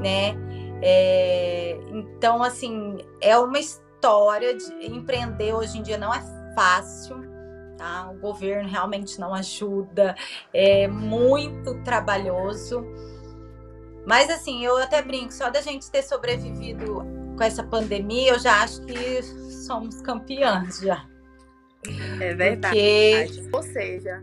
né? 0.00 0.34
É, 0.82 1.78
então, 1.90 2.42
assim, 2.42 2.98
é 3.20 3.36
uma 3.38 3.58
história 3.58 4.54
de 4.54 4.86
empreender 4.86 5.54
hoje 5.54 5.78
em 5.78 5.82
dia 5.82 5.96
não 5.96 6.12
é 6.12 6.20
fácil, 6.54 7.16
tá? 7.76 8.10
O 8.10 8.18
governo 8.18 8.68
realmente 8.68 9.18
não 9.18 9.34
ajuda, 9.34 10.14
é 10.52 10.86
muito 10.86 11.82
trabalhoso. 11.82 12.84
Mas 14.06 14.28
assim, 14.28 14.64
eu 14.64 14.76
até 14.76 15.00
brinco, 15.00 15.32
só 15.32 15.48
da 15.48 15.60
gente 15.60 15.90
ter 15.90 16.02
sobrevivido 16.02 17.02
com 17.36 17.42
essa 17.42 17.62
pandemia, 17.62 18.32
eu 18.32 18.38
já 18.38 18.62
acho 18.62 18.84
que 18.84 19.22
somos 19.66 20.00
campeãs 20.02 20.80
já. 20.80 21.06
É 22.20 22.34
verdade. 22.34 22.76
Porque... 22.76 23.48
Ou 23.52 23.62
seja, 23.62 24.22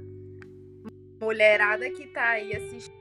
mulherada 1.20 1.90
que 1.90 2.08
tá 2.08 2.30
aí 2.30 2.56
assistindo, 2.56 3.01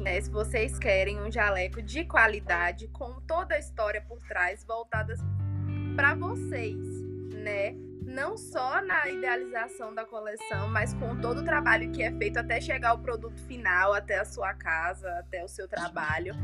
né, 0.00 0.20
se 0.20 0.30
vocês 0.30 0.78
querem 0.78 1.20
um 1.20 1.30
jaleco 1.30 1.80
de 1.82 2.04
qualidade, 2.04 2.88
com 2.88 3.20
toda 3.26 3.54
a 3.54 3.58
história 3.58 4.00
por 4.02 4.18
trás, 4.26 4.64
voltadas 4.64 5.18
para 5.96 6.14
vocês, 6.14 6.78
né? 7.34 7.74
Não 8.02 8.36
só 8.36 8.82
na 8.82 9.08
idealização 9.08 9.94
da 9.94 10.04
coleção, 10.04 10.68
mas 10.68 10.92
com 10.94 11.20
todo 11.20 11.40
o 11.40 11.44
trabalho 11.44 11.90
que 11.92 12.02
é 12.02 12.10
feito 12.12 12.38
até 12.38 12.60
chegar 12.60 12.90
ao 12.90 12.98
produto 12.98 13.40
final, 13.46 13.92
até 13.92 14.18
a 14.18 14.24
sua 14.24 14.52
casa, 14.54 15.08
até 15.18 15.44
o 15.44 15.48
seu 15.48 15.68
trabalho. 15.68 16.34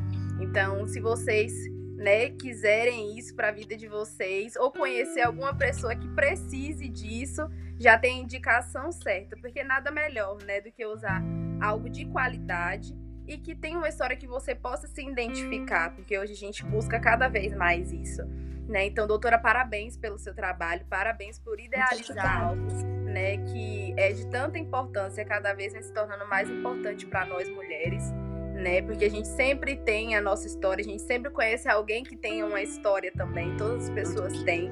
Então, 0.41 0.87
se 0.87 1.01
vocês 1.01 1.53
né, 1.97 2.31
quiserem 2.31 3.19
isso 3.19 3.35
para 3.35 3.49
a 3.49 3.53
vida 3.53 3.77
de 3.77 3.89
vocês 3.89 4.55
ou 4.57 4.71
conhecer 4.71 5.23
alguma 5.23 5.55
pessoa 5.55 5.97
que 5.97 6.09
precise 6.09 6.89
disso, 6.89 7.49
já 7.79 7.99
tem 7.99 8.21
a 8.21 8.23
indicação 8.23 8.93
certa, 8.93 9.37
porque 9.37 9.65
nada 9.65 9.91
melhor, 9.91 10.39
né, 10.45 10.61
do 10.61 10.71
que 10.71 10.87
usar 10.87 11.23
algo 11.61 11.89
de 11.89 12.05
qualidade 12.07 12.95
e 13.27 13.39
que 13.39 13.55
tenha 13.55 13.79
uma 13.79 13.89
história 13.89 14.17
que 14.17 14.27
você 14.27 14.55
possa 14.55 14.87
se 14.87 15.03
identificar, 15.03 15.95
porque 15.95 16.19
hoje 16.19 16.33
a 16.33 16.37
gente 16.37 16.65
busca 16.65 17.01
cada 17.01 17.29
vez 17.29 17.55
mais 17.55 17.93
isso, 17.93 18.23
né? 18.69 18.87
Então, 18.87 19.07
doutora, 19.07 19.39
parabéns 19.39 19.97
pelo 19.97 20.19
seu 20.19 20.35
trabalho, 20.35 20.85
parabéns 20.89 21.39
por 21.39 21.59
idealizar 21.59 22.45
algo, 22.45 22.67
né, 23.05 23.39
que 23.39 23.95
é 23.97 24.13
de 24.13 24.27
tanta 24.29 24.59
importância, 24.59 25.25
cada 25.25 25.55
vez 25.55 25.73
vem 25.73 25.83
se 25.83 25.93
tornando 25.93 26.27
mais 26.29 26.51
importante 26.51 27.07
para 27.07 27.25
nós 27.25 27.49
mulheres 27.49 28.13
né? 28.57 28.83
Porque 28.83 29.05
a 29.05 29.11
gente 29.11 29.29
sempre 29.29 29.77
tem 29.77 30.17
a 30.17 30.21
nossa 30.21 30.47
história, 30.47 30.83
a 30.83 30.85
gente 30.85 31.03
sempre 31.03 31.31
conhece 31.31 31.69
alguém 31.69 32.03
que 32.03 32.17
tem 32.17 32.43
uma 32.43 32.61
história 32.63 33.13
também, 33.13 33.57
todas 33.57 33.85
as 33.85 33.91
pessoas 33.91 34.43
têm, 34.43 34.71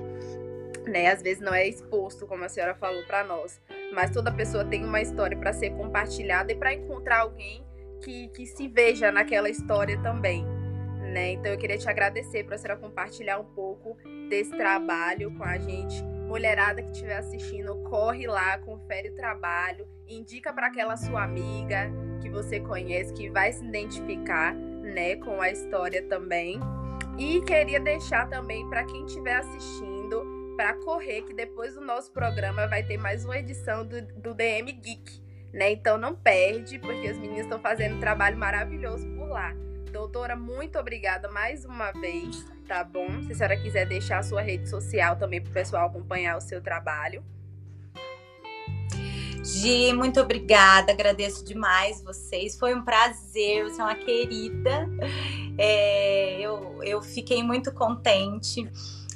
né? 0.87 1.13
Às 1.13 1.23
vezes 1.23 1.41
não 1.41 1.55
é 1.55 1.69
exposto, 1.69 2.27
como 2.27 2.45
a 2.45 2.49
senhora 2.49 2.75
falou 2.75 3.05
para 3.05 3.23
nós, 3.23 3.61
mas 3.93 4.11
toda 4.11 4.33
pessoa 4.33 4.65
tem 4.65 4.85
uma 4.85 5.01
história 5.01 5.37
para 5.37 5.53
ser 5.53 5.71
compartilhada 5.71 6.53
e 6.53 6.57
para 6.57 6.73
encontrar 6.73 7.21
alguém 7.21 7.65
que, 8.05 8.29
que 8.29 8.47
se 8.47 8.69
veja 8.69 9.11
naquela 9.11 9.49
história 9.49 9.99
também. 10.03 10.45
Né? 11.13 11.33
Então 11.33 11.51
eu 11.51 11.59
queria 11.59 11.79
te 11.79 11.89
agradecer 11.89 12.45
para 12.45 12.59
senhora 12.59 12.79
compartilhar 12.79 13.39
um 13.39 13.45
pouco 13.45 13.97
desse 14.29 14.51
trabalho 14.57 15.33
com 15.37 15.45
a 15.45 15.57
gente. 15.59 16.03
Mulherada 16.27 16.83
que 16.83 16.91
estiver 16.91 17.17
assistindo, 17.17 17.77
corre 17.85 18.27
lá, 18.27 18.59
confere 18.59 19.11
o 19.11 19.15
trabalho, 19.15 19.87
indica 20.09 20.53
para 20.53 20.67
aquela 20.67 20.97
sua 20.97 21.23
amiga, 21.23 21.91
que 22.21 22.31
você 22.31 22.61
conhece, 22.61 23.13
que 23.13 23.29
vai 23.31 23.53
se 23.53 23.65
identificar, 23.65 24.55
né, 24.55 25.17
com 25.17 25.41
a 25.41 25.51
história 25.51 26.03
também. 26.09 26.59
E 27.19 27.41
queria 27.43 27.79
deixar 27.79 28.29
também 28.29 28.69
para 28.69 28.85
quem 28.85 29.05
estiver 29.05 29.37
assistindo 29.37 29.95
para 30.57 30.75
correr 30.75 31.23
que 31.23 31.35
depois 31.35 31.75
do 31.75 31.81
nosso 31.81 32.13
programa 32.13 32.67
vai 32.67 32.83
ter 32.83 32.97
mais 32.97 33.25
uma 33.25 33.39
edição 33.39 33.87
do, 33.87 34.03
do 34.03 34.35
DM 34.35 34.73
Geek, 34.73 35.24
né? 35.55 35.71
Então 35.71 35.97
não 35.97 36.15
perde, 36.15 36.79
porque 36.81 37.07
as 37.07 37.17
meninas 37.17 37.45
estão 37.45 37.61
fazendo 37.61 37.97
um 37.97 38.01
trabalho 38.01 38.37
maravilhoso 38.37 39.07
por 39.11 39.29
lá. 39.29 39.55
Doutora, 39.93 40.35
muito 40.35 40.77
obrigada 40.77 41.31
mais 41.31 41.65
uma 41.65 41.93
vez, 41.93 42.45
tá 42.67 42.83
bom? 42.83 43.23
Se 43.23 43.33
a 43.33 43.35
senhora 43.37 43.57
quiser 43.57 43.87
deixar 43.87 44.19
a 44.19 44.23
sua 44.25 44.43
rede 44.43 44.69
social 44.69 45.17
também 45.17 45.41
para 45.41 45.51
o 45.51 45.55
pessoal 45.55 45.87
acompanhar 45.87 46.37
o 46.37 46.41
seu 46.41 46.61
trabalho. 46.61 47.23
Gi, 49.45 49.93
muito 49.93 50.21
obrigada, 50.21 50.91
agradeço 50.91 51.45
demais 51.45 52.03
vocês. 52.03 52.59
Foi 52.59 52.75
um 52.75 52.83
prazer, 52.83 53.63
você 53.63 53.81
é 53.81 53.85
uma 53.85 53.95
querida. 53.95 54.89
É, 55.57 56.41
eu, 56.41 56.83
eu 56.83 57.01
fiquei 57.01 57.43
muito 57.43 57.71
contente. 57.71 58.69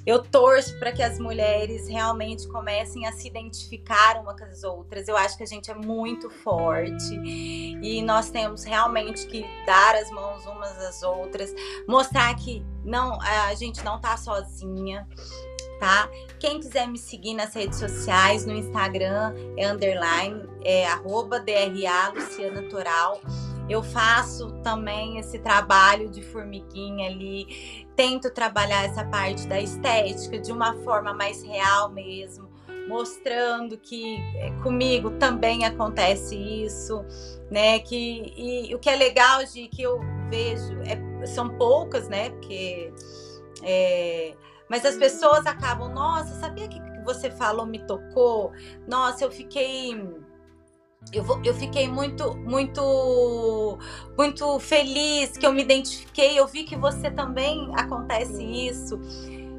Eu 0.09 0.23
torço 0.23 0.79
para 0.79 0.91
que 0.91 1.03
as 1.03 1.19
mulheres 1.19 1.87
realmente 1.87 2.49
comecem 2.49 3.07
a 3.07 3.13
se 3.13 3.29
identificar 3.29 4.19
uma 4.19 4.35
com 4.35 4.43
as 4.43 4.65
outras. 4.65 5.07
Eu 5.07 5.15
acho 5.15 5.37
que 5.37 5.43
a 5.43 5.47
gente 5.47 5.71
é 5.71 5.75
muito 5.75 6.31
forte 6.31 7.15
e 7.15 8.01
nós 8.01 8.31
temos 8.31 8.65
realmente 8.65 9.27
que 9.27 9.45
dar 9.67 9.95
as 9.97 10.11
mãos 10.11 10.47
umas 10.47 10.79
às 10.79 11.03
outras, 11.03 11.55
mostrar 11.87 12.35
que 12.37 12.65
não 12.83 13.21
a 13.21 13.55
gente 13.55 13.85
não 13.85 13.97
está 13.97 14.17
sozinha 14.17 15.07
tá? 15.79 16.09
Quem 16.41 16.59
quiser 16.59 16.89
me 16.89 16.97
seguir 16.97 17.35
nas 17.35 17.55
redes 17.55 17.79
sociais, 17.79 18.47
no 18.47 18.55
Instagram 18.55 19.35
é 19.59 19.71
underline, 19.71 20.43
é 20.65 20.87
arroba 20.87 21.39
DRA 21.39 22.09
Luciana 22.15 22.63
Toral. 22.63 23.21
Eu 23.69 23.83
faço 23.83 24.51
também 24.63 25.19
esse 25.19 25.39
trabalho 25.39 26.09
de 26.09 26.23
formiguinha 26.23 27.11
ali, 27.11 27.87
tento 27.99 28.31
trabalhar 28.31 28.85
essa 28.85 29.05
parte 29.05 29.45
da 29.49 29.61
estética 29.61 30.39
de 30.39 30.53
uma 30.53 30.73
forma 30.85 31.13
mais 31.13 31.43
real 31.43 31.91
mesmo, 31.91 32.49
mostrando 32.87 33.77
que 33.77 34.19
é, 34.37 34.53
comigo 34.63 35.11
também 35.19 35.65
acontece 35.65 36.37
isso, 36.37 37.05
né? 37.51 37.81
Que 37.81 38.33
e, 38.37 38.73
o 38.73 38.79
que 38.79 38.89
é 38.89 38.95
legal 38.95 39.45
de 39.45 39.67
que 39.67 39.83
eu 39.83 39.99
vejo 40.31 40.81
é, 40.83 41.27
são 41.27 41.49
poucas, 41.59 42.09
né? 42.09 42.31
Porque 42.31 42.93
é, 43.65 44.37
mas 44.71 44.85
as 44.87 44.95
pessoas 44.95 45.45
acabam, 45.45 45.93
nossa, 45.93 46.39
sabia 46.39 46.69
que 46.69 46.81
você 47.05 47.33
falou 47.33 47.67
me 47.67 47.81
tocou? 47.81 48.53
Nossa, 48.87 49.25
eu 49.25 49.31
fiquei 49.33 49.93
eu, 51.13 51.25
eu 51.45 51.55
fiquei 51.55 51.89
muito, 51.89 52.35
muito, 52.37 53.79
muito 54.17 54.59
feliz 54.59 55.37
que 55.37 55.47
eu 55.47 55.53
me 55.53 55.63
identifiquei. 55.63 56.39
Eu 56.39 56.47
vi 56.47 56.65
que 56.65 56.77
você 56.77 57.11
também 57.11 57.71
acontece 57.75 58.43
isso. 58.43 58.99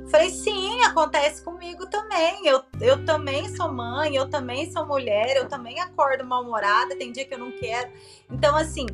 Falei, 0.10 0.30
sim, 0.32 0.82
acontece 0.84 1.44
comigo 1.44 1.88
também. 1.88 2.46
Eu, 2.46 2.64
eu 2.82 3.06
também 3.06 3.48
sou 3.56 3.72
mãe, 3.72 4.16
eu 4.16 4.30
também 4.30 4.72
sou 4.72 4.86
mulher, 4.86 5.36
eu 5.36 5.48
também 5.48 5.80
acordo 5.80 6.26
mal-humorada, 6.26 6.96
tem 6.96 7.12
dia 7.12 7.26
que 7.26 7.34
eu 7.34 7.40
não 7.40 7.52
quero. 7.52 7.92
Então, 8.30 8.56
assim, 8.56 8.88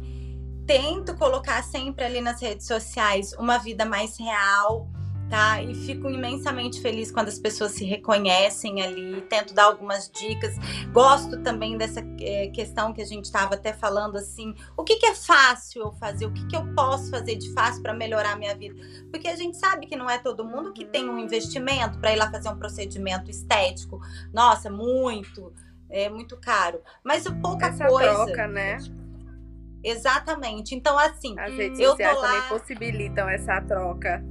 tento 0.66 1.16
colocar 1.16 1.64
sempre 1.64 2.04
ali 2.04 2.20
nas 2.20 2.42
redes 2.42 2.68
sociais 2.68 3.34
uma 3.34 3.58
vida 3.58 3.86
mais 3.86 4.18
real, 4.18 4.90
tá? 5.30 5.62
E 5.62 5.74
fico 5.74 6.10
imensamente 6.10 6.82
feliz 6.82 7.12
quando 7.12 7.28
as 7.28 7.40
pessoas 7.40 7.72
se 7.72 7.84
reconhecem 7.84 8.82
ali, 8.82 9.22
tento 9.30 9.54
dar 9.54 9.66
algumas 9.66 10.10
dicas. 10.10 10.56
Gosto 10.92 11.42
também 11.42 11.78
dessa 11.78 12.02
é, 12.20 12.48
questão 12.48 12.94
que 12.94 13.02
a 13.02 13.06
gente 13.06 13.26
estava 13.26 13.56
até 13.56 13.74
falando 13.74 14.18
assim, 14.18 14.54
o 14.78 14.84
que, 14.84 14.98
que 14.98 15.06
é 15.06 15.16
fácil 15.16 15.84
eu 15.84 15.92
fazer, 15.94 16.26
o 16.26 16.34
que, 16.34 16.46
que 16.48 16.56
eu 16.56 16.66
posso 16.74 17.10
fazer 17.10 17.36
de 17.36 17.52
fácil 17.54 17.82
para 17.82 17.94
melhorar 17.94 18.34
a 18.34 18.36
minha 18.36 18.56
vida? 18.56 18.76
Porque 19.12 19.28
a 19.28 19.36
gente 19.36 19.58
sabe 19.58 19.86
que 19.86 19.96
não 19.96 20.10
é 20.10 20.18
todo 20.18 20.46
mundo 20.46 20.74
que 20.74 20.86
tem 20.86 21.10
um 21.10 21.18
investimento 21.18 22.00
para 22.00 22.14
ir 22.14 22.18
lá 22.18 22.30
fazer 22.32 22.50
um 22.50 22.58
procedimento 22.58 23.30
estético. 23.30 24.00
Nossa, 24.34 24.70
muito, 24.70 25.54
é 25.90 26.10
muito 26.10 26.38
caro. 26.38 26.82
Mas 27.04 27.24
pouca 27.42 27.68
Essa 27.68 27.88
coisa. 27.88 28.26
Troca, 28.26 28.48
né? 28.48 28.78
Exatamente. 29.84 30.74
Então, 30.74 30.98
assim, 30.98 31.40
as 31.40 31.54
redes 31.54 31.80
eu 31.80 31.92
sociais 31.92 32.16
tô 32.16 32.22
lá... 32.22 32.28
também 32.28 32.50
possibilitam 32.50 33.30
essa 33.30 33.62
troca. 33.62 34.24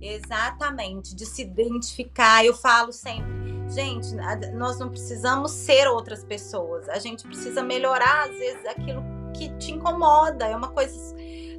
Exatamente, 0.00 1.14
de 1.14 1.26
se 1.26 1.42
identificar. 1.42 2.44
Eu 2.44 2.54
falo 2.54 2.92
sempre, 2.92 3.54
gente, 3.70 4.14
nós 4.54 4.78
não 4.78 4.88
precisamos 4.88 5.50
ser 5.50 5.88
outras 5.88 6.24
pessoas. 6.24 6.88
A 6.88 6.98
gente 6.98 7.24
precisa 7.26 7.62
melhorar, 7.62 8.28
às 8.28 8.36
vezes, 8.36 8.66
aquilo 8.66 9.02
que 9.34 9.48
te 9.56 9.72
incomoda. 9.72 10.46
É 10.46 10.56
uma 10.56 10.68
coisa 10.68 10.96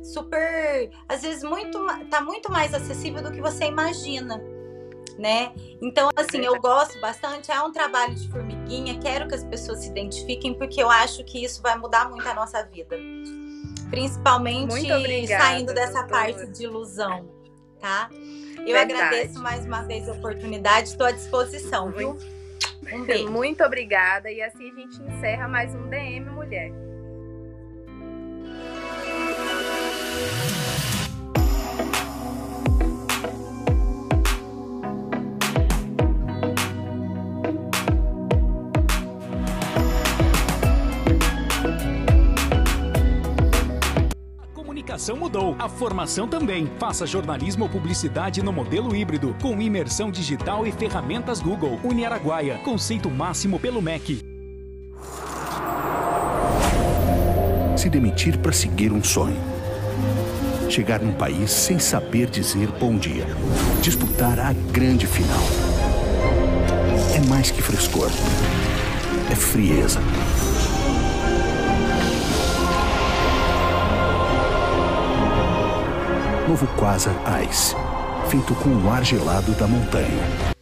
super, 0.03 0.89
às 1.07 1.21
vezes, 1.21 1.43
muito, 1.43 1.79
tá 2.09 2.21
muito 2.21 2.51
mais 2.51 2.73
acessível 2.73 3.21
do 3.21 3.31
que 3.31 3.41
você 3.41 3.65
imagina. 3.65 4.41
Né? 5.17 5.51
Então, 5.81 6.09
assim, 6.15 6.45
eu 6.45 6.61
gosto 6.61 6.97
bastante. 7.01 7.51
É 7.51 7.61
um 7.61 7.73
trabalho 7.73 8.15
de 8.15 8.29
formiguinha. 8.29 8.97
Quero 8.99 9.27
que 9.27 9.35
as 9.35 9.43
pessoas 9.43 9.79
se 9.79 9.89
identifiquem, 9.89 10.53
porque 10.53 10.81
eu 10.81 10.89
acho 10.89 11.25
que 11.25 11.43
isso 11.43 11.61
vai 11.61 11.77
mudar 11.77 12.09
muito 12.09 12.25
a 12.25 12.33
nossa 12.33 12.63
vida. 12.63 12.95
Principalmente 13.89 14.89
obrigada, 14.93 15.43
saindo 15.43 15.73
dessa 15.73 16.03
doutora. 16.03 16.07
parte 16.07 16.47
de 16.47 16.63
ilusão 16.63 17.38
tá? 17.79 18.09
Eu 18.11 18.73
Verdade. 18.73 18.93
agradeço 18.93 19.39
mais 19.39 19.65
uma 19.65 19.81
vez 19.83 20.07
a 20.07 20.13
oportunidade, 20.13 20.89
estou 20.89 21.07
à 21.07 21.11
disposição, 21.11 21.91
viu? 21.91 22.17
Um 22.91 23.03
beijo. 23.05 23.31
Muito 23.31 23.63
obrigada. 23.63 24.31
E 24.31 24.41
assim 24.41 24.71
a 24.71 24.75
gente 24.75 25.01
encerra 25.01 25.47
mais 25.47 25.73
um 25.75 25.87
DM 25.89 26.29
Mulher. 26.29 26.71
Educação 44.99 45.15
mudou, 45.15 45.55
a 45.57 45.69
formação 45.69 46.27
também. 46.27 46.69
Faça 46.77 47.07
jornalismo 47.07 47.63
ou 47.63 47.69
publicidade 47.69 48.43
no 48.43 48.51
modelo 48.51 48.93
híbrido, 48.93 49.33
com 49.41 49.59
imersão 49.61 50.11
digital 50.11 50.67
e 50.67 50.73
ferramentas 50.73 51.39
Google. 51.39 51.79
Uniaraguaia, 51.83 52.57
conceito 52.65 53.09
máximo 53.09 53.57
pelo 53.57 53.81
MEC. 53.81 54.21
Se 57.77 57.89
demitir 57.89 58.37
para 58.39 58.51
seguir 58.51 58.91
um 58.91 59.01
sonho. 59.01 59.39
Chegar 60.69 60.99
num 60.99 61.13
país 61.13 61.49
sem 61.49 61.79
saber 61.79 62.29
dizer 62.29 62.67
bom 62.77 62.97
dia. 62.97 63.25
Disputar 63.81 64.37
a 64.37 64.51
grande 64.51 65.07
final. 65.07 65.39
É 67.15 67.25
mais 67.29 67.49
que 67.49 67.61
frescor. 67.61 68.11
É 69.31 69.35
frieza. 69.35 70.01
Novo 76.49 76.65
Quasar 76.79 77.13
Ice. 77.47 77.75
Feito 78.27 78.55
com 78.55 78.71
o 78.71 78.89
ar 78.89 79.05
gelado 79.05 79.51
da 79.51 79.67
montanha 79.67 80.58